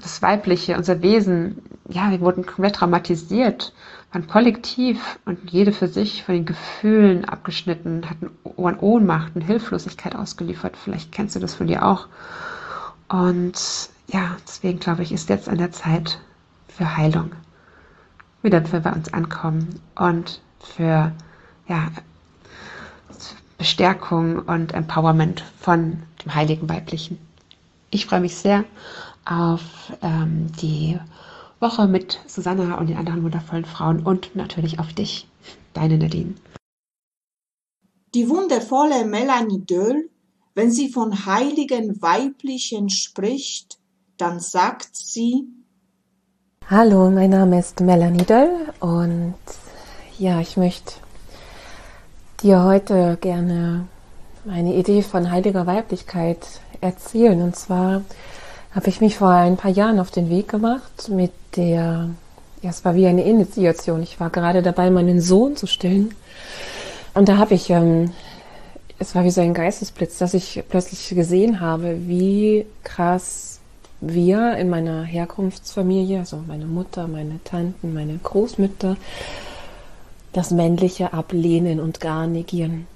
Das 0.01 0.21
Weibliche, 0.21 0.77
unser 0.77 1.01
Wesen, 1.01 1.61
ja, 1.87 2.11
wir 2.11 2.21
wurden 2.21 2.45
komplett 2.45 2.75
traumatisiert, 2.75 3.73
waren 4.11 4.27
kollektiv 4.27 5.19
und 5.25 5.51
jede 5.51 5.71
für 5.71 5.87
sich 5.87 6.23
von 6.23 6.35
den 6.35 6.45
Gefühlen 6.45 7.25
abgeschnitten, 7.25 8.09
hatten 8.09 8.31
Ohnmacht 8.43 9.35
und 9.35 9.41
Hilflosigkeit 9.41 10.15
ausgeliefert. 10.15 10.75
Vielleicht 10.77 11.11
kennst 11.11 11.35
du 11.35 11.39
das 11.39 11.53
von 11.53 11.67
dir 11.67 11.85
auch. 11.85 12.07
Und 13.07 13.89
ja, 14.07 14.37
deswegen 14.45 14.79
glaube 14.79 15.03
ich, 15.03 15.11
ist 15.11 15.29
jetzt 15.29 15.49
an 15.49 15.57
der 15.57 15.71
Zeit 15.71 16.19
für 16.67 16.97
Heilung 16.97 17.31
wieder 18.41 18.63
für 18.65 18.81
bei 18.81 18.91
uns 18.91 19.11
ankommen 19.13 19.81
und 19.95 20.41
für 20.59 21.11
ja, 21.67 21.91
Bestärkung 23.57 24.39
und 24.39 24.73
Empowerment 24.73 25.43
von 25.59 26.03
dem 26.23 26.35
heiligen 26.35 26.69
Weiblichen. 26.69 27.19
Ich 27.91 28.05
freue 28.05 28.21
mich 28.21 28.35
sehr 28.35 28.63
auf 29.25 29.91
ähm, 30.01 30.51
die 30.61 30.97
Woche 31.59 31.87
mit 31.87 32.19
Susanna 32.25 32.77
und 32.77 32.87
den 32.87 32.97
anderen 32.97 33.23
wundervollen 33.23 33.65
Frauen 33.65 34.01
und 34.01 34.35
natürlich 34.35 34.79
auf 34.79 34.93
dich, 34.93 35.27
deine 35.73 35.97
Nadine. 35.97 36.35
Die 38.15 38.29
wundervolle 38.29 39.05
Melanie 39.05 39.65
Döll, 39.65 40.09
wenn 40.55 40.71
sie 40.71 40.89
von 40.89 41.25
heiligen 41.25 42.01
Weiblichen 42.01 42.89
spricht, 42.89 43.77
dann 44.17 44.39
sagt 44.39 44.95
sie, 44.95 45.47
Hallo, 46.71 47.09
mein 47.09 47.31
Name 47.31 47.57
ist 47.57 47.79
Melanie 47.79 48.25
Döll 48.25 48.51
und 48.79 49.33
ja, 50.19 50.39
ich 50.39 50.55
möchte 50.55 50.93
dir 52.43 52.63
heute 52.63 53.17
gerne 53.19 53.87
meine 54.45 54.75
Idee 54.75 55.01
von 55.01 55.31
heiliger 55.31 55.65
Weiblichkeit 55.65 56.45
erzählen. 56.79 57.41
Und 57.41 57.55
zwar 57.55 58.03
habe 58.69 58.87
ich 58.87 59.01
mich 59.01 59.17
vor 59.17 59.29
ein 59.29 59.57
paar 59.57 59.71
Jahren 59.71 59.99
auf 59.99 60.11
den 60.11 60.29
Weg 60.29 60.47
gemacht 60.47 61.09
mit 61.09 61.31
der, 61.55 62.11
ja, 62.61 62.69
es 62.69 62.85
war 62.85 62.93
wie 62.93 63.07
eine 63.07 63.23
Initiation. 63.23 64.03
Ich 64.03 64.19
war 64.19 64.29
gerade 64.29 64.61
dabei, 64.61 64.91
meinen 64.91 65.21
Sohn 65.21 65.55
zu 65.55 65.65
stillen. 65.65 66.13
Und 67.15 67.29
da 67.29 67.37
habe 67.37 67.55
ich, 67.55 67.71
ähm, 67.71 68.11
es 68.99 69.15
war 69.15 69.23
wie 69.23 69.31
so 69.31 69.41
ein 69.41 69.55
Geistesblitz, 69.55 70.19
dass 70.19 70.35
ich 70.35 70.63
plötzlich 70.69 71.15
gesehen 71.15 71.61
habe, 71.61 72.07
wie 72.07 72.67
krass 72.83 73.58
wir 74.01 74.55
in 74.57 74.69
meiner 74.69 75.03
Herkunftsfamilie, 75.03 76.19
also 76.19 76.43
meine 76.47 76.65
Mutter, 76.65 77.07
meine 77.07 77.39
Tanten, 77.43 77.93
meine 77.93 78.17
Großmütter, 78.17 78.97
das 80.33 80.51
Männliche 80.51 81.13
ablehnen 81.13 81.79
und 81.79 81.99
gar 81.99 82.27
negieren. 82.27 82.87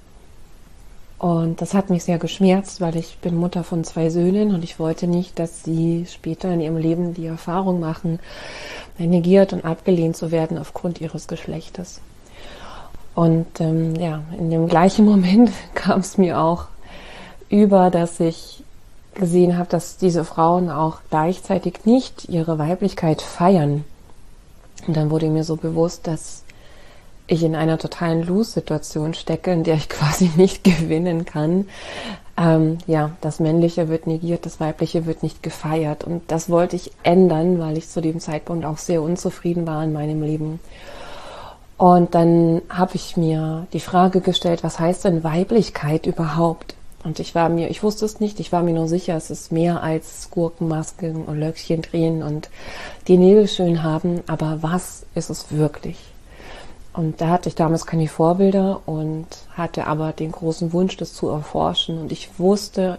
Und 1.18 1.60
das 1.60 1.74
hat 1.74 1.90
mich 1.90 2.04
sehr 2.04 2.18
geschmerzt, 2.18 2.80
weil 2.80 2.96
ich 2.96 3.18
bin 3.18 3.36
Mutter 3.36 3.64
von 3.64 3.84
zwei 3.84 4.10
Söhnen 4.10 4.54
und 4.54 4.64
ich 4.64 4.78
wollte 4.78 5.06
nicht, 5.06 5.38
dass 5.38 5.62
sie 5.62 6.06
später 6.06 6.52
in 6.52 6.60
ihrem 6.60 6.76
Leben 6.76 7.14
die 7.14 7.26
Erfahrung 7.26 7.80
machen, 7.80 8.18
negiert 8.98 9.52
und 9.52 9.64
abgelehnt 9.64 10.16
zu 10.16 10.30
werden 10.30 10.58
aufgrund 10.58 11.00
ihres 11.00 11.26
Geschlechtes. 11.26 12.00
Und 13.14 13.60
ähm, 13.60 13.94
ja, 13.96 14.22
in 14.38 14.50
dem 14.50 14.68
gleichen 14.68 15.04
Moment 15.06 15.50
kam 15.74 16.00
es 16.00 16.18
mir 16.18 16.38
auch 16.40 16.66
über, 17.48 17.90
dass 17.90 18.20
ich 18.20 18.63
gesehen 19.14 19.56
habe, 19.56 19.68
dass 19.68 19.96
diese 19.96 20.24
Frauen 20.24 20.70
auch 20.70 20.98
gleichzeitig 21.10 21.84
nicht 21.84 22.28
ihre 22.28 22.58
Weiblichkeit 22.58 23.22
feiern. 23.22 23.84
Und 24.86 24.96
dann 24.96 25.10
wurde 25.10 25.28
mir 25.28 25.44
so 25.44 25.56
bewusst, 25.56 26.06
dass 26.06 26.44
ich 27.26 27.42
in 27.42 27.56
einer 27.56 27.78
totalen 27.78 28.22
Lose-Situation 28.22 29.14
stecke, 29.14 29.52
in 29.52 29.64
der 29.64 29.76
ich 29.76 29.88
quasi 29.88 30.30
nicht 30.36 30.64
gewinnen 30.64 31.24
kann. 31.24 31.66
Ähm, 32.36 32.78
ja, 32.86 33.12
das 33.20 33.38
Männliche 33.38 33.88
wird 33.88 34.06
negiert, 34.06 34.44
das 34.44 34.58
Weibliche 34.60 35.06
wird 35.06 35.22
nicht 35.22 35.42
gefeiert. 35.42 36.04
Und 36.04 36.22
das 36.28 36.50
wollte 36.50 36.76
ich 36.76 36.90
ändern, 37.02 37.58
weil 37.60 37.78
ich 37.78 37.88
zu 37.88 38.00
dem 38.00 38.20
Zeitpunkt 38.20 38.64
auch 38.64 38.78
sehr 38.78 39.02
unzufrieden 39.02 39.66
war 39.66 39.84
in 39.84 39.92
meinem 39.92 40.22
Leben. 40.22 40.60
Und 41.76 42.14
dann 42.14 42.62
habe 42.68 42.94
ich 42.94 43.16
mir 43.16 43.66
die 43.72 43.80
Frage 43.80 44.20
gestellt, 44.20 44.62
was 44.62 44.78
heißt 44.78 45.04
denn 45.04 45.24
Weiblichkeit 45.24 46.06
überhaupt? 46.06 46.74
Und 47.04 47.20
ich 47.20 47.34
war 47.34 47.50
mir, 47.50 47.68
ich 47.68 47.82
wusste 47.82 48.06
es 48.06 48.18
nicht, 48.18 48.40
ich 48.40 48.50
war 48.50 48.62
mir 48.62 48.72
nur 48.72 48.88
sicher, 48.88 49.14
es 49.14 49.30
ist 49.30 49.52
mehr 49.52 49.82
als 49.82 50.30
Gurkenmasken 50.30 51.26
und 51.26 51.38
Löckchen 51.38 51.82
drehen 51.82 52.22
und 52.22 52.48
die 53.06 53.18
Nägel 53.18 53.46
schön 53.46 53.82
haben, 53.82 54.22
aber 54.26 54.62
was 54.62 55.04
ist 55.14 55.28
es 55.28 55.52
wirklich? 55.52 55.98
Und 56.94 57.20
da 57.20 57.28
hatte 57.28 57.48
ich 57.48 57.56
damals 57.56 57.86
keine 57.86 58.08
Vorbilder 58.08 58.80
und 58.86 59.26
hatte 59.54 59.86
aber 59.86 60.12
den 60.12 60.32
großen 60.32 60.72
Wunsch, 60.72 60.96
das 60.96 61.12
zu 61.12 61.28
erforschen. 61.28 61.98
Und 61.98 62.12
ich 62.12 62.38
wusste, 62.38 62.98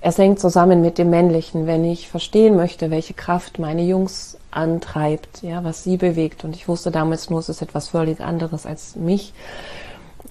es 0.00 0.18
hängt 0.18 0.40
zusammen 0.40 0.80
mit 0.80 0.98
dem 0.98 1.10
Männlichen, 1.10 1.66
wenn 1.66 1.84
ich 1.84 2.08
verstehen 2.08 2.56
möchte, 2.56 2.90
welche 2.90 3.12
Kraft 3.12 3.58
meine 3.58 3.82
Jungs 3.82 4.38
antreibt, 4.52 5.42
ja, 5.42 5.64
was 5.64 5.82
sie 5.82 5.96
bewegt. 5.96 6.44
Und 6.44 6.54
ich 6.54 6.68
wusste 6.68 6.92
damals 6.92 7.28
nur, 7.28 7.40
es 7.40 7.48
ist 7.48 7.60
etwas 7.60 7.88
völlig 7.88 8.20
anderes 8.20 8.66
als 8.66 8.94
mich. 8.94 9.32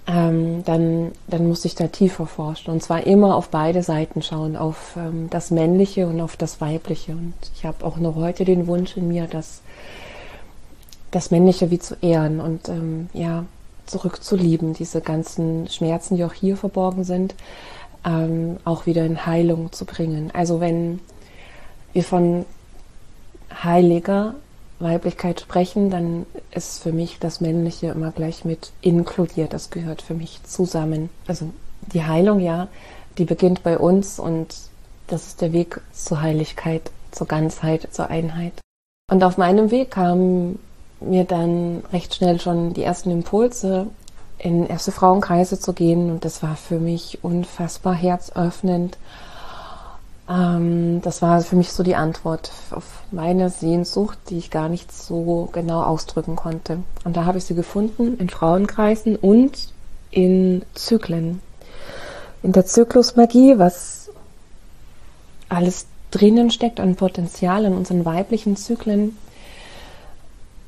Ähm, 0.07 0.63
dann, 0.65 1.11
dann 1.27 1.47
muss 1.47 1.63
ich 1.63 1.75
da 1.75 1.87
tiefer 1.87 2.25
forschen. 2.25 2.71
Und 2.71 2.81
zwar 2.81 3.05
immer 3.05 3.35
auf 3.35 3.49
beide 3.49 3.83
Seiten 3.83 4.21
schauen, 4.21 4.55
auf 4.55 4.95
ähm, 4.97 5.29
das 5.29 5.51
Männliche 5.51 6.07
und 6.07 6.19
auf 6.21 6.35
das 6.37 6.59
Weibliche. 6.59 7.11
Und 7.11 7.33
ich 7.55 7.65
habe 7.65 7.85
auch 7.85 7.97
noch 7.97 8.15
heute 8.15 8.43
den 8.43 8.65
Wunsch 8.67 8.97
in 8.97 9.07
mir, 9.07 9.27
dass 9.27 9.61
das 11.11 11.29
Männliche 11.29 11.69
wie 11.69 11.79
zu 11.79 11.95
ehren 12.01 12.39
und 12.39 12.67
ähm, 12.69 13.09
ja, 13.13 13.45
zurückzulieben, 13.85 14.73
diese 14.73 15.01
ganzen 15.01 15.67
Schmerzen, 15.67 16.15
die 16.15 16.23
auch 16.23 16.33
hier 16.33 16.57
verborgen 16.57 17.03
sind, 17.03 17.35
ähm, 18.05 18.57
auch 18.63 18.85
wieder 18.85 19.05
in 19.05 19.25
Heilung 19.25 19.71
zu 19.71 19.85
bringen. 19.85 20.31
Also 20.33 20.59
wenn 20.59 20.99
wir 21.93 22.03
von 22.03 22.45
heiliger 23.63 24.35
Weiblichkeit 24.81 25.41
sprechen, 25.41 25.89
dann 25.89 26.25
ist 26.51 26.81
für 26.81 26.91
mich 26.91 27.19
das 27.19 27.41
Männliche 27.41 27.87
immer 27.87 28.11
gleich 28.11 28.45
mit 28.45 28.71
inkludiert. 28.81 29.53
Das 29.53 29.69
gehört 29.69 30.01
für 30.01 30.13
mich 30.13 30.41
zusammen. 30.43 31.09
Also 31.27 31.51
die 31.93 32.03
Heilung, 32.03 32.39
ja, 32.39 32.67
die 33.17 33.25
beginnt 33.25 33.63
bei 33.63 33.77
uns 33.77 34.19
und 34.19 34.55
das 35.07 35.27
ist 35.27 35.41
der 35.41 35.53
Weg 35.53 35.81
zur 35.91 36.21
Heiligkeit, 36.21 36.91
zur 37.11 37.27
Ganzheit, 37.27 37.89
zur 37.91 38.09
Einheit. 38.09 38.53
Und 39.11 39.23
auf 39.23 39.37
meinem 39.37 39.71
Weg 39.71 39.91
kam 39.91 40.57
mir 41.01 41.25
dann 41.25 41.83
recht 41.91 42.15
schnell 42.15 42.39
schon 42.39 42.73
die 42.73 42.83
ersten 42.83 43.11
Impulse, 43.11 43.87
in 44.37 44.65
erste 44.65 44.91
Frauenkreise 44.91 45.59
zu 45.59 45.73
gehen. 45.73 46.09
Und 46.09 46.25
das 46.25 46.41
war 46.41 46.55
für 46.55 46.79
mich 46.79 47.19
unfassbar 47.23 47.93
herzöffnend. 47.93 48.97
Ähm, 50.31 51.01
das 51.01 51.21
war 51.21 51.41
für 51.41 51.55
mich 51.55 51.71
so 51.71 51.83
die 51.83 51.95
Antwort 51.95 52.51
auf 52.71 53.03
meine 53.11 53.49
Sehnsucht, 53.49 54.17
die 54.29 54.37
ich 54.37 54.49
gar 54.49 54.69
nicht 54.69 54.91
so 54.91 55.49
genau 55.51 55.83
ausdrücken 55.83 56.35
konnte. 56.35 56.79
Und 57.03 57.17
da 57.17 57.25
habe 57.25 57.37
ich 57.37 57.45
sie 57.45 57.55
gefunden 57.55 58.17
in 58.17 58.29
Frauenkreisen 58.29 59.15
und 59.15 59.73
in 60.09 60.63
Zyklen. 60.73 61.41
In 62.43 62.53
der 62.53 62.65
Zyklusmagie, 62.65 63.59
was 63.59 64.09
alles 65.49 65.85
drinnen 66.11 66.49
steckt 66.49 66.79
an 66.79 66.95
Potenzial 66.95 67.65
in 67.65 67.73
unseren 67.73 68.05
weiblichen 68.05 68.55
Zyklen, 68.55 69.17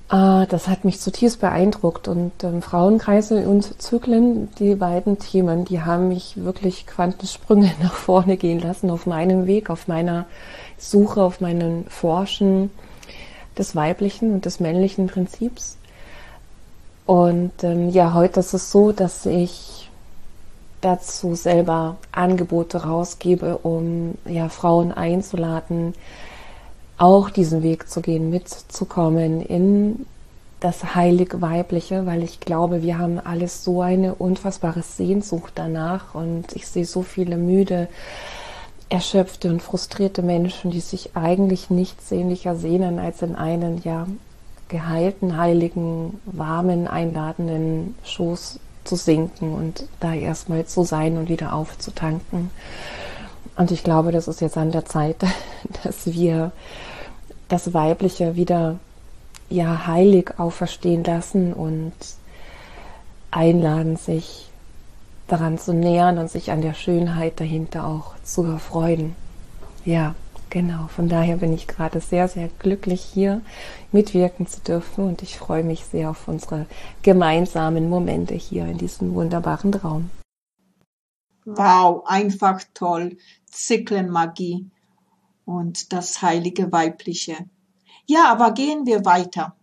äh, 0.10 0.46
das 0.48 0.68
hat 0.68 0.86
mich 0.86 1.00
zutiefst 1.00 1.40
beeindruckt 1.40 2.08
und 2.08 2.32
ähm, 2.44 2.62
Frauenkreise 2.62 3.48
und 3.48 3.82
Zyklen, 3.82 4.50
die 4.60 4.76
beiden 4.76 5.20
Themen, 5.20 5.66
die 5.66 5.82
haben 5.82 6.10
mich 6.10 6.44
wirklich 6.44 6.86
Quantensprünge 6.86 7.72
nach 7.82 7.94
vorne 7.94 8.38
gehen 8.38 8.60
lassen 8.60 8.90
auf 8.90 9.06
meinem 9.06 9.48
Weg, 9.48 9.70
auf 9.70 9.88
meiner 9.88 10.26
Suche, 10.78 11.22
auf 11.22 11.42
meinen 11.42 11.86
Forschen 11.88 12.72
des 13.58 13.76
weiblichen 13.76 14.34
und 14.34 14.46
des 14.46 14.60
männlichen 14.60 15.08
Prinzips. 15.08 15.78
Und 17.06 17.64
ähm, 17.64 17.90
ja, 17.90 18.14
heute 18.14 18.40
ist 18.40 18.54
es 18.54 18.72
so, 18.72 18.92
dass 18.92 19.26
ich 19.26 19.90
dazu 20.82 21.36
selber 21.36 21.98
Angebote 22.12 22.84
rausgebe, 22.84 23.58
um 23.60 24.16
ja 24.26 24.50
Frauen 24.50 24.92
einzuladen, 24.92 25.94
auch 26.98 27.30
diesen 27.30 27.64
Weg 27.64 27.90
zu 27.90 28.02
gehen, 28.02 28.30
mitzukommen 28.30 29.42
in 29.42 30.06
das 30.60 30.96
heilig 30.96 31.42
Weibliche, 31.42 32.06
weil 32.06 32.24
ich 32.24 32.40
glaube, 32.40 32.84
wir 32.84 32.98
haben 32.98 33.20
alles 33.20 33.66
so 33.66 33.82
eine 33.82 34.16
unfassbare 34.16 34.82
Sehnsucht 34.82 35.54
danach 35.56 36.16
und 36.16 36.54
ich 36.56 36.68
sehe 36.68 36.86
so 36.86 37.02
viele 37.02 37.36
müde, 37.36 37.90
erschöpfte 38.88 39.50
und 39.50 39.62
frustrierte 39.62 40.22
Menschen, 40.22 40.72
die 40.72 40.80
sich 40.80 41.18
eigentlich 41.18 41.70
nichts 41.70 42.10
sehnlicher 42.10 42.56
sehnen, 42.56 43.00
als 43.00 43.22
in 43.22 43.36
einen 43.36 43.82
ja 43.84 44.08
geheilten, 44.70 45.38
heiligen, 45.38 46.22
warmen, 46.26 46.88
einladenden 46.88 47.96
Schoß 48.06 48.60
zu 48.86 48.96
sinken 48.96 49.54
und 49.54 49.86
da 50.00 50.14
erstmal 50.14 50.66
zu 50.66 50.84
sein 50.84 51.18
und 51.18 51.28
wieder 51.28 51.54
aufzutanken. 51.54 52.52
Und 53.56 53.72
ich 53.72 53.84
glaube, 53.84 54.12
das 54.12 54.28
ist 54.28 54.42
jetzt 54.42 54.58
an 54.58 54.72
der 54.72 54.86
Zeit, 54.86 55.18
dass 55.84 56.08
wir 56.08 56.52
das 57.48 57.74
Weibliche 57.74 58.36
wieder 58.36 58.80
ja 59.50 59.86
heilig 59.86 60.40
auferstehen 60.40 61.04
lassen 61.04 61.54
und 61.54 61.94
einladen, 63.32 63.98
sich 63.98 64.50
daran 65.28 65.58
zu 65.58 65.74
nähern 65.74 66.18
und 66.18 66.30
sich 66.30 66.52
an 66.52 66.62
der 66.62 66.74
Schönheit 66.74 67.40
dahinter 67.40 67.86
auch 67.86 68.14
zu 68.24 68.44
erfreuen. 68.44 69.16
Ja, 69.86 70.16
genau. 70.50 70.88
Von 70.88 71.10
daher 71.10 71.38
bin 71.38 71.54
ich 71.54 71.68
gerade 71.68 72.00
sehr, 72.00 72.28
sehr 72.28 72.50
glücklich 72.60 73.02
hier 73.02 73.42
mitwirken 73.92 74.48
zu 74.48 74.60
dürfen 74.62 75.06
und 75.06 75.22
ich 75.22 75.38
freue 75.38 75.64
mich 75.64 75.86
sehr 75.86 76.10
auf 76.10 76.28
unsere 76.28 76.66
gemeinsamen 77.02 77.90
Momente 77.90 78.34
hier 78.34 78.66
in 78.66 78.78
diesem 78.78 79.14
wunderbaren 79.14 79.74
Raum. 79.74 80.10
Wow, 81.46 82.04
einfach 82.06 82.62
toll. 82.74 83.18
Zyklenmagie 83.46 84.70
und 85.46 85.94
das 85.94 86.22
heilige 86.22 86.72
Weibliche. 86.72 87.50
Ja, 88.06 88.32
aber 88.32 88.52
gehen 88.52 88.86
wir 88.86 89.06
weiter. 89.06 89.56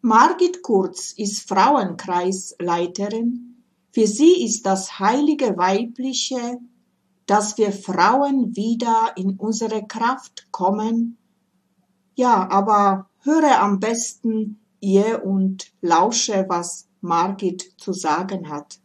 Margit 0.00 0.62
Kurz 0.62 1.12
ist 1.12 1.48
Frauenkreisleiterin. 1.48 3.62
Für 3.92 4.06
sie 4.06 4.44
ist 4.44 4.66
das 4.66 4.98
heilige 4.98 5.56
Weibliche, 5.56 6.58
dass 7.26 7.56
wir 7.56 7.72
Frauen 7.72 8.54
wieder 8.54 9.12
in 9.16 9.38
unsere 9.38 9.86
Kraft 9.86 10.48
kommen. 10.50 11.16
Ja, 12.14 12.48
aber 12.50 13.08
höre 13.22 13.60
am 13.60 13.80
besten 13.80 14.60
ihr 14.80 15.24
und 15.24 15.72
lausche, 15.80 16.44
was 16.48 16.86
Margit 17.00 17.72
zu 17.78 17.92
sagen 17.92 18.50
hat. 18.50 18.78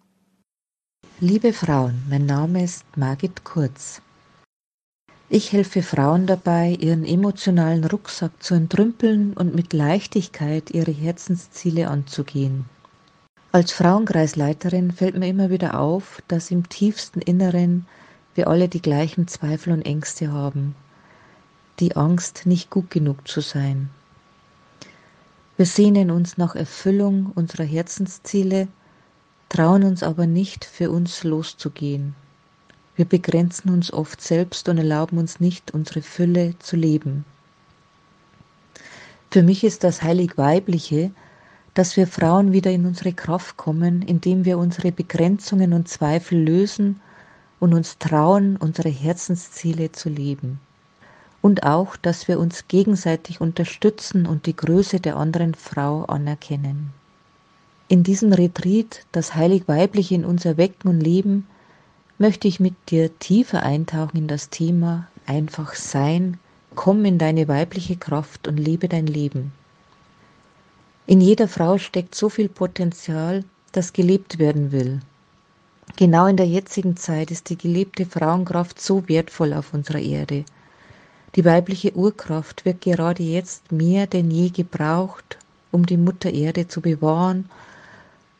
Liebe 1.21 1.51
Frauen, 1.51 2.01
mein 2.09 2.25
Name 2.25 2.63
ist 2.63 2.85
Margit 2.95 3.43
Kurz. 3.43 4.01
Ich 5.27 5.51
helfe 5.51 5.83
Frauen 5.83 6.27
dabei, 6.27 6.77
ihren 6.79 7.03
emotionalen 7.03 7.83
Rucksack 7.83 8.41
zu 8.41 8.53
entrümpeln 8.53 9.33
und 9.33 9.53
mit 9.53 9.73
Leichtigkeit 9.73 10.71
ihre 10.71 10.91
Herzensziele 10.91 11.89
anzugehen. 11.89 12.69
Als 13.51 13.73
Frauenkreisleiterin 13.73 14.93
fällt 14.93 15.17
mir 15.17 15.27
immer 15.27 15.49
wieder 15.49 15.77
auf, 15.77 16.23
dass 16.29 16.51
im 16.51 16.69
tiefsten 16.69 17.19
Inneren 17.19 17.85
wir 18.33 18.47
alle 18.47 18.69
die 18.69 18.81
gleichen 18.81 19.27
Zweifel 19.27 19.73
und 19.73 19.81
Ängste 19.81 20.31
haben. 20.31 20.73
Die 21.81 21.97
Angst, 21.97 22.45
nicht 22.45 22.69
gut 22.69 22.91
genug 22.91 23.27
zu 23.27 23.41
sein. 23.41 23.89
Wir 25.57 25.65
sehnen 25.65 26.11
uns 26.11 26.37
nach 26.37 26.55
Erfüllung 26.55 27.33
unserer 27.35 27.65
Herzensziele, 27.65 28.69
trauen 29.49 29.83
uns 29.83 30.03
aber 30.03 30.27
nicht, 30.27 30.63
für 30.63 30.91
uns 30.91 31.23
loszugehen. 31.23 32.15
Wir 32.95 33.05
begrenzen 33.05 33.69
uns 33.71 33.91
oft 33.91 34.21
selbst 34.21 34.69
und 34.69 34.77
erlauben 34.77 35.17
uns 35.17 35.39
nicht, 35.39 35.71
unsere 35.71 36.01
Fülle 36.01 36.53
zu 36.59 36.75
leben. 36.75 37.25
Für 39.31 39.43
mich 39.43 39.63
ist 39.63 39.83
das 39.83 40.01
heilig 40.01 40.37
weibliche, 40.37 41.11
dass 41.73 41.97
wir 41.97 42.07
Frauen 42.07 42.51
wieder 42.51 42.71
in 42.71 42.85
unsere 42.85 43.13
Kraft 43.13 43.57
kommen, 43.57 44.01
indem 44.01 44.43
wir 44.43 44.57
unsere 44.57 44.91
Begrenzungen 44.91 45.73
und 45.73 45.87
Zweifel 45.87 46.41
lösen 46.41 46.99
und 47.59 47.73
uns 47.73 47.97
trauen, 47.99 48.57
unsere 48.57 48.89
Herzensziele 48.89 49.91
zu 49.91 50.09
leben. 50.09 50.59
Und 51.41 51.63
auch, 51.63 51.95
dass 51.95 52.27
wir 52.27 52.39
uns 52.39 52.67
gegenseitig 52.67 53.39
unterstützen 53.39 54.25
und 54.25 54.45
die 54.45 54.55
Größe 54.55 54.99
der 54.99 55.15
anderen 55.15 55.55
Frau 55.55 56.03
anerkennen. 56.05 56.91
In 57.91 58.03
diesem 58.03 58.31
Retreat, 58.31 59.03
das 59.11 59.33
heilig 59.33 59.63
weibliche 59.65 60.13
in 60.13 60.23
uns 60.23 60.45
erwecken 60.45 60.89
und 60.89 61.01
leben, 61.01 61.47
möchte 62.19 62.47
ich 62.47 62.59
mit 62.59 62.75
dir 62.91 63.17
tiefer 63.17 63.63
eintauchen 63.63 64.15
in 64.15 64.27
das 64.27 64.51
Thema 64.51 65.07
einfach 65.25 65.73
sein, 65.73 66.37
komm 66.75 67.03
in 67.03 67.17
deine 67.17 67.47
weibliche 67.47 67.95
Kraft 67.95 68.47
und 68.47 68.57
lebe 68.57 68.87
dein 68.87 69.07
Leben. 69.07 69.53
In 71.07 71.19
jeder 71.19 71.47
Frau 71.47 71.79
steckt 71.79 72.13
so 72.13 72.29
viel 72.29 72.47
Potenzial, 72.47 73.43
das 73.71 73.91
gelebt 73.91 74.37
werden 74.37 74.71
will. 74.71 74.99
Genau 75.95 76.27
in 76.27 76.37
der 76.37 76.47
jetzigen 76.47 76.95
Zeit 76.95 77.31
ist 77.31 77.49
die 77.49 77.57
gelebte 77.57 78.05
Frauenkraft 78.05 78.79
so 78.79 79.09
wertvoll 79.09 79.51
auf 79.51 79.73
unserer 79.73 79.97
Erde. 79.97 80.45
Die 81.35 81.43
weibliche 81.43 81.95
Urkraft 81.95 82.65
wird 82.65 82.81
gerade 82.81 83.23
jetzt 83.23 83.71
mehr 83.71 84.05
denn 84.05 84.29
je 84.29 84.49
gebraucht, 84.49 85.39
um 85.71 85.87
die 85.87 85.97
Mutter 85.97 86.31
Erde 86.31 86.67
zu 86.67 86.81
bewahren 86.81 87.49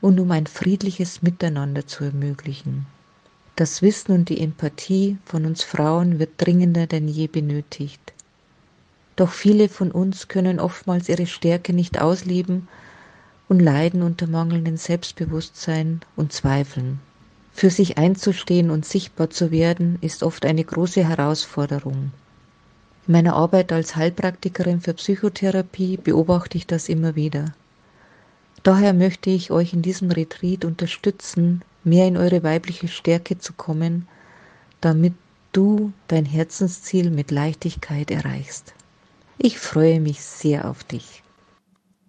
und 0.02 0.20
um 0.20 0.32
ein 0.32 0.48
friedliches 0.48 1.22
Miteinander 1.22 1.86
zu 1.86 2.06
ermöglichen. 2.06 2.86
Das 3.56 3.82
Wissen 3.82 4.14
und 4.14 4.30
die 4.30 4.40
Empathie 4.40 5.18
von 5.26 5.46
uns 5.46 5.64
Frauen 5.64 6.20
wird 6.20 6.32
dringender 6.38 6.88
denn 6.88 7.08
je 7.08 7.28
benötigt. 7.28 8.14
Doch 9.18 9.32
viele 9.32 9.68
von 9.68 9.92
uns 9.92 10.30
können 10.30 10.62
oftmals 10.62 11.10
ihre 11.10 11.28
Stärke 11.28 11.74
nicht 11.74 12.00
ausleben 12.00 12.70
und 13.50 13.60
leiden 13.60 14.02
unter 14.02 14.28
mangelndem 14.28 14.78
Selbstbewusstsein 14.78 16.00
und 16.16 16.32
Zweifeln. 16.32 17.02
Für 17.52 17.70
sich 17.70 17.98
einzustehen 17.98 18.70
und 18.70 18.86
sichtbar 18.86 19.30
zu 19.30 19.52
werden, 19.52 19.98
ist 20.00 20.24
oft 20.24 20.46
eine 20.46 20.64
große 20.64 21.06
Herausforderung. 21.06 22.14
In 23.08 23.12
meiner 23.12 23.34
Arbeit 23.34 23.74
als 23.74 23.98
Heilpraktikerin 23.98 24.80
für 24.80 24.94
Psychotherapie 24.94 25.98
beobachte 25.98 26.58
ich 26.58 26.68
das 26.68 26.88
immer 26.88 27.16
wieder. 27.16 27.54
Daher 28.64 28.94
möchte 28.94 29.30
ich 29.30 29.52
euch 29.52 29.74
in 29.74 29.82
diesem 29.82 30.12
Retreat 30.12 30.66
unterstützen, 30.66 31.64
mehr 31.84 32.08
in 32.08 32.18
eure 32.18 32.44
weibliche 32.44 32.88
Stärke 32.88 33.38
zu 33.38 33.54
kommen, 33.54 34.08
damit 34.82 35.14
du 35.52 35.94
dein 36.08 36.26
Herzensziel 36.26 37.10
mit 37.10 37.32
Leichtigkeit 37.32 38.12
erreichst. 38.12 38.74
Ich 39.38 39.58
freue 39.58 40.00
mich 40.00 40.22
sehr 40.22 40.70
auf 40.70 40.84
dich. 40.84 41.24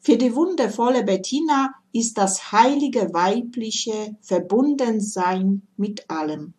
Für 0.00 0.16
die 0.16 0.34
wundervolle 0.34 1.04
Bettina 1.04 1.74
ist 1.92 2.18
das 2.18 2.52
heilige 2.52 3.12
weibliche 3.12 4.16
Verbundensein 4.22 5.62
mit 5.76 6.08
allem. 6.10 6.54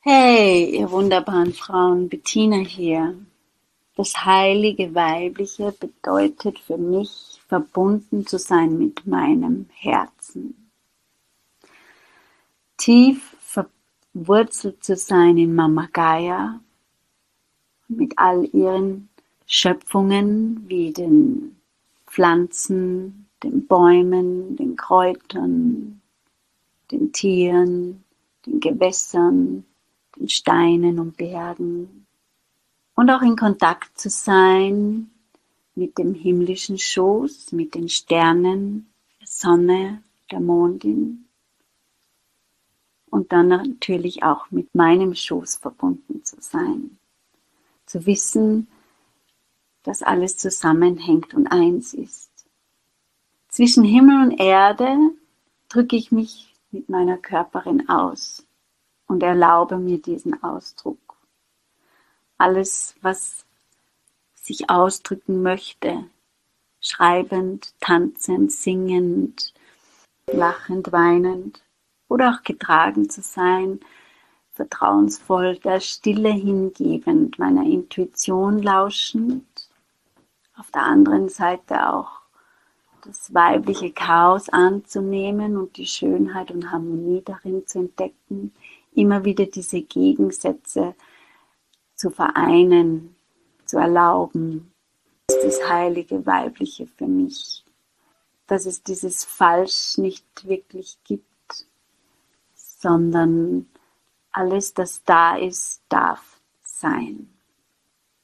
Hey, 0.00 0.78
ihr 0.78 0.90
wunderbaren 0.90 1.52
Frauen, 1.52 2.08
Bettina 2.08 2.58
hier. 2.58 3.18
Das 3.96 4.24
heilige 4.24 4.94
weibliche 4.94 5.72
bedeutet 5.72 6.60
für 6.60 6.78
mich 6.78 7.37
verbunden 7.48 8.26
zu 8.26 8.38
sein 8.38 8.78
mit 8.78 9.06
meinem 9.06 9.66
Herzen. 9.72 10.70
Tief 12.76 13.34
verwurzelt 13.40 14.84
zu 14.84 14.96
sein 14.96 15.38
in 15.38 15.54
Mama 15.54 15.88
Gaia 15.92 16.60
mit 17.88 18.18
all 18.18 18.44
ihren 18.52 19.08
Schöpfungen 19.46 20.68
wie 20.68 20.92
den 20.92 21.56
Pflanzen, 22.06 23.28
den 23.42 23.66
Bäumen, 23.66 24.56
den 24.56 24.76
Kräutern, 24.76 26.00
den 26.90 27.12
Tieren, 27.12 28.04
den 28.44 28.60
Gewässern, 28.60 29.64
den 30.16 30.28
Steinen 30.28 30.98
und 30.98 31.16
Bergen. 31.16 32.06
Und 32.94 33.10
auch 33.10 33.22
in 33.22 33.36
Kontakt 33.36 33.98
zu 33.98 34.10
sein 34.10 35.10
mit 35.78 35.96
dem 35.96 36.12
himmlischen 36.12 36.76
Schoß, 36.76 37.52
mit 37.52 37.76
den 37.76 37.88
Sternen, 37.88 38.92
der 39.20 39.28
Sonne, 39.28 40.02
der 40.30 40.40
Mondin. 40.40 41.28
Und 43.10 43.32
dann 43.32 43.48
natürlich 43.48 44.24
auch 44.24 44.50
mit 44.50 44.74
meinem 44.74 45.14
Schoß 45.14 45.56
verbunden 45.56 46.24
zu 46.24 46.36
sein. 46.40 46.98
Zu 47.86 48.04
wissen, 48.06 48.66
dass 49.84 50.02
alles 50.02 50.36
zusammenhängt 50.36 51.32
und 51.32 51.46
eins 51.46 51.94
ist. 51.94 52.28
Zwischen 53.48 53.84
Himmel 53.84 54.20
und 54.20 54.40
Erde 54.40 54.98
drücke 55.68 55.96
ich 55.96 56.10
mich 56.10 56.54
mit 56.72 56.88
meiner 56.88 57.16
Körperin 57.16 57.88
aus 57.88 58.44
und 59.06 59.22
erlaube 59.22 59.78
mir 59.78 60.02
diesen 60.02 60.42
Ausdruck. 60.42 60.98
Alles, 62.36 62.96
was 63.00 63.46
sich 64.48 64.70
ausdrücken 64.70 65.42
möchte, 65.42 66.04
schreibend, 66.80 67.74
tanzend, 67.80 68.50
singend, 68.50 69.52
lachend, 70.26 70.90
weinend 70.90 71.62
oder 72.08 72.30
auch 72.30 72.42
getragen 72.42 73.10
zu 73.10 73.20
sein, 73.20 73.80
vertrauensvoll, 74.52 75.58
der 75.58 75.80
Stille 75.80 76.32
hingebend, 76.32 77.38
meiner 77.38 77.64
Intuition 77.64 78.60
lauschend. 78.60 79.46
Auf 80.56 80.70
der 80.72 80.82
anderen 80.82 81.28
Seite 81.28 81.92
auch 81.92 82.22
das 83.04 83.32
weibliche 83.32 83.92
Chaos 83.92 84.48
anzunehmen 84.48 85.56
und 85.56 85.76
die 85.76 85.86
Schönheit 85.86 86.50
und 86.50 86.72
Harmonie 86.72 87.22
darin 87.24 87.66
zu 87.66 87.80
entdecken, 87.80 88.52
immer 88.94 89.24
wieder 89.24 89.46
diese 89.46 89.82
Gegensätze 89.82 90.94
zu 91.94 92.10
vereinen, 92.10 93.14
zu 93.68 93.78
erlauben. 93.78 94.72
Ist 95.28 95.44
das 95.44 95.68
heilige 95.68 96.26
Weibliche 96.26 96.86
für 96.86 97.06
mich, 97.06 97.64
dass 98.46 98.66
es 98.66 98.82
dieses 98.82 99.24
Falsch 99.24 99.98
nicht 99.98 100.48
wirklich 100.48 100.98
gibt, 101.04 101.66
sondern 102.54 103.68
alles, 104.32 104.72
das 104.72 105.04
da 105.04 105.36
ist, 105.36 105.82
darf 105.88 106.40
sein. 106.62 107.28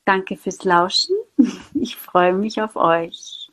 Danke 0.04 0.36
fürs 0.36 0.64
Lauschen. 0.64 1.16
Ich 1.74 1.96
freue 1.96 2.32
mich 2.32 2.62
auf 2.62 2.76
euch. 2.76 3.50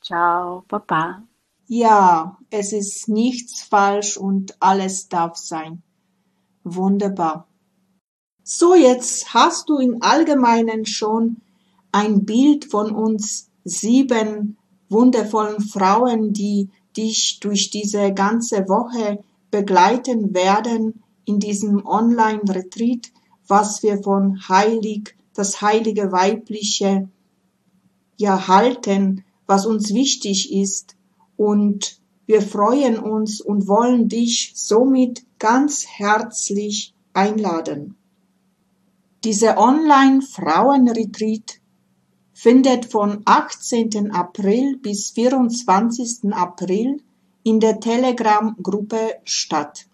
Ciao, 0.00 0.64
Papa. 0.66 1.22
Ja, 1.66 2.38
es 2.50 2.72
ist 2.72 3.08
nichts 3.08 3.62
falsch 3.62 4.16
und 4.16 4.60
alles 4.60 5.08
darf 5.08 5.36
sein. 5.36 5.82
Wunderbar. 6.64 7.46
So, 8.46 8.74
jetzt 8.74 9.32
hast 9.32 9.70
du 9.70 9.78
im 9.78 10.02
Allgemeinen 10.02 10.84
schon 10.84 11.38
ein 11.92 12.26
Bild 12.26 12.66
von 12.66 12.94
uns 12.94 13.48
sieben 13.64 14.58
wundervollen 14.90 15.62
Frauen, 15.62 16.34
die 16.34 16.68
dich 16.94 17.40
durch 17.40 17.70
diese 17.70 18.12
ganze 18.12 18.68
Woche 18.68 19.24
begleiten 19.50 20.34
werden 20.34 21.02
in 21.24 21.40
diesem 21.40 21.86
Online-Retreat, 21.86 23.12
was 23.48 23.82
wir 23.82 24.02
von 24.02 24.38
Heilig 24.46 25.16
das 25.32 25.62
heilige 25.62 26.12
weibliche 26.12 27.08
ja 28.18 28.46
halten, 28.46 29.24
was 29.46 29.64
uns 29.64 29.94
wichtig 29.94 30.52
ist 30.52 30.96
und 31.38 31.98
wir 32.26 32.42
freuen 32.42 32.98
uns 32.98 33.40
und 33.40 33.66
wollen 33.68 34.10
dich 34.10 34.52
somit 34.54 35.24
ganz 35.38 35.86
herzlich 35.86 36.92
einladen. 37.14 37.96
Diese 39.24 39.56
Online-Frauenretreat 39.56 41.60
findet 42.34 42.84
von 42.84 43.22
18. 43.24 44.10
April 44.10 44.76
bis 44.76 45.12
24. 45.12 46.30
April 46.30 47.02
in 47.42 47.58
der 47.58 47.80
Telegram-Gruppe 47.80 49.14
statt. 49.24 49.86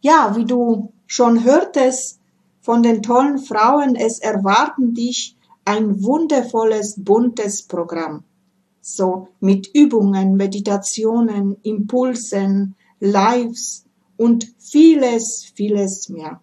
Ja, 0.00 0.34
wie 0.34 0.46
du 0.46 0.94
schon 1.06 1.44
hörtest, 1.44 2.20
von 2.62 2.82
den 2.82 3.02
tollen 3.02 3.38
Frauen, 3.38 3.96
es 3.96 4.18
erwarten 4.18 4.94
dich 4.94 5.36
ein 5.66 6.02
wundervolles, 6.02 7.04
buntes 7.04 7.64
Programm. 7.64 8.24
So 8.80 9.28
mit 9.40 9.68
Übungen, 9.74 10.36
Meditationen, 10.36 11.58
Impulsen, 11.64 12.76
Lives 12.98 13.84
und 14.16 14.54
vieles, 14.58 15.52
vieles 15.54 16.08
mehr. 16.08 16.40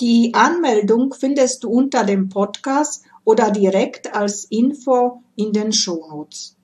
Die 0.00 0.32
Anmeldung 0.32 1.12
findest 1.12 1.62
du 1.62 1.68
unter 1.68 2.04
dem 2.04 2.30
Podcast 2.30 3.04
oder 3.24 3.50
direkt 3.50 4.14
als 4.14 4.44
Info 4.44 5.22
in 5.36 5.52
den 5.52 5.74
Shownotes. 5.74 6.56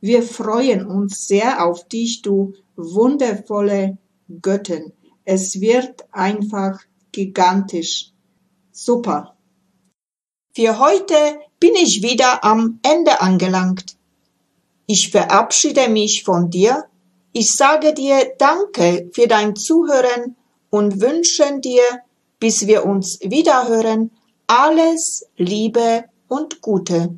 Wir 0.00 0.24
freuen 0.24 0.84
uns 0.86 1.28
sehr 1.28 1.64
auf 1.64 1.86
dich, 1.86 2.22
du 2.22 2.54
wundervolle 2.74 3.98
Göttin. 4.42 4.92
Es 5.24 5.60
wird 5.60 6.04
einfach 6.10 6.80
gigantisch. 7.12 8.12
Super. 8.72 9.36
Für 10.52 10.80
heute 10.80 11.14
bin 11.60 11.74
ich 11.76 12.02
wieder 12.02 12.42
am 12.42 12.80
Ende 12.82 13.20
angelangt. 13.20 13.96
Ich 14.86 15.10
verabschiede 15.10 15.88
mich 15.88 16.24
von 16.24 16.50
dir. 16.50 16.86
Ich 17.32 17.54
sage 17.54 17.94
dir 17.94 18.32
Danke 18.38 19.10
für 19.12 19.28
dein 19.28 19.54
Zuhören 19.54 20.36
und 20.70 21.00
wünsche 21.00 21.60
dir, 21.60 21.82
bis 22.38 22.66
wir 22.66 22.84
uns 22.84 23.18
wiederhören, 23.20 24.10
alles 24.46 25.26
Liebe 25.36 26.04
und 26.28 26.60
Gute. 26.60 27.16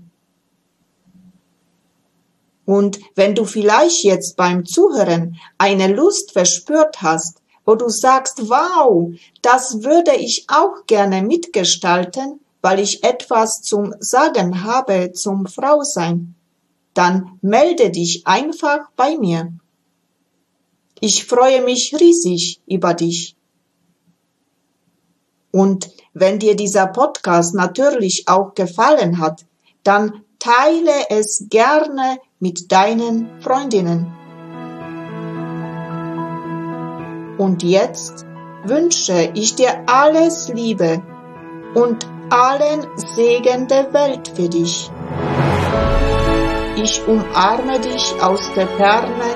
Und 2.64 2.98
wenn 3.14 3.35
du 3.35 3.46
vielleicht 3.46 4.04
jetzt 4.04 4.37
beim 4.37 4.66
Zuhören 4.66 5.37
eine 5.57 5.87
Lust 5.88 6.33
verspürt 6.33 7.00
hast, 7.00 7.40
wo 7.64 7.74
du 7.74 7.88
sagst, 7.88 8.50
wow, 8.50 9.11
das 9.40 9.83
würde 9.85 10.14
ich 10.14 10.44
auch 10.48 10.87
gerne 10.87 11.22
mitgestalten, 11.22 12.40
weil 12.61 12.81
ich 12.81 13.04
etwas 13.04 13.62
zum 13.62 13.94
Sagen 14.00 14.64
habe 14.64 15.12
zum 15.12 15.46
Frausein, 15.46 16.35
dann 16.92 17.38
melde 17.40 17.90
dich 17.90 18.26
einfach 18.26 18.90
bei 18.96 19.16
mir. 19.16 19.52
Ich 21.00 21.24
freue 21.24 21.62
mich 21.62 21.94
riesig 21.98 22.61
über 22.66 22.92
dich. 22.92 23.35
Und 25.59 25.90
wenn 26.14 26.38
dir 26.38 26.55
dieser 26.55 26.87
Podcast 26.87 27.53
natürlich 27.53 28.29
auch 28.29 28.55
gefallen 28.55 29.18
hat, 29.18 29.44
dann 29.83 30.23
teile 30.38 31.11
es 31.11 31.47
gerne 31.51 32.18
mit 32.38 32.71
deinen 32.71 33.29
Freundinnen. 33.40 34.07
Und 37.38 37.64
jetzt 37.64 38.25
wünsche 38.66 39.33
ich 39.35 39.57
dir 39.57 39.83
alles 39.87 40.49
Liebe 40.49 41.03
und 41.75 42.07
allen 42.31 42.87
Segen 42.94 43.66
der 43.66 43.92
Welt 43.92 44.29
für 44.37 44.49
dich. 44.49 44.88
Ich 46.77 47.03
umarme 47.09 47.81
dich 47.81 48.14
aus 48.23 48.49
der 48.55 48.68
Ferne 48.68 49.35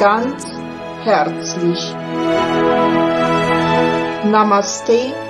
ganz 0.00 0.44
herzlich. 1.04 1.94
Namaste 4.24 5.29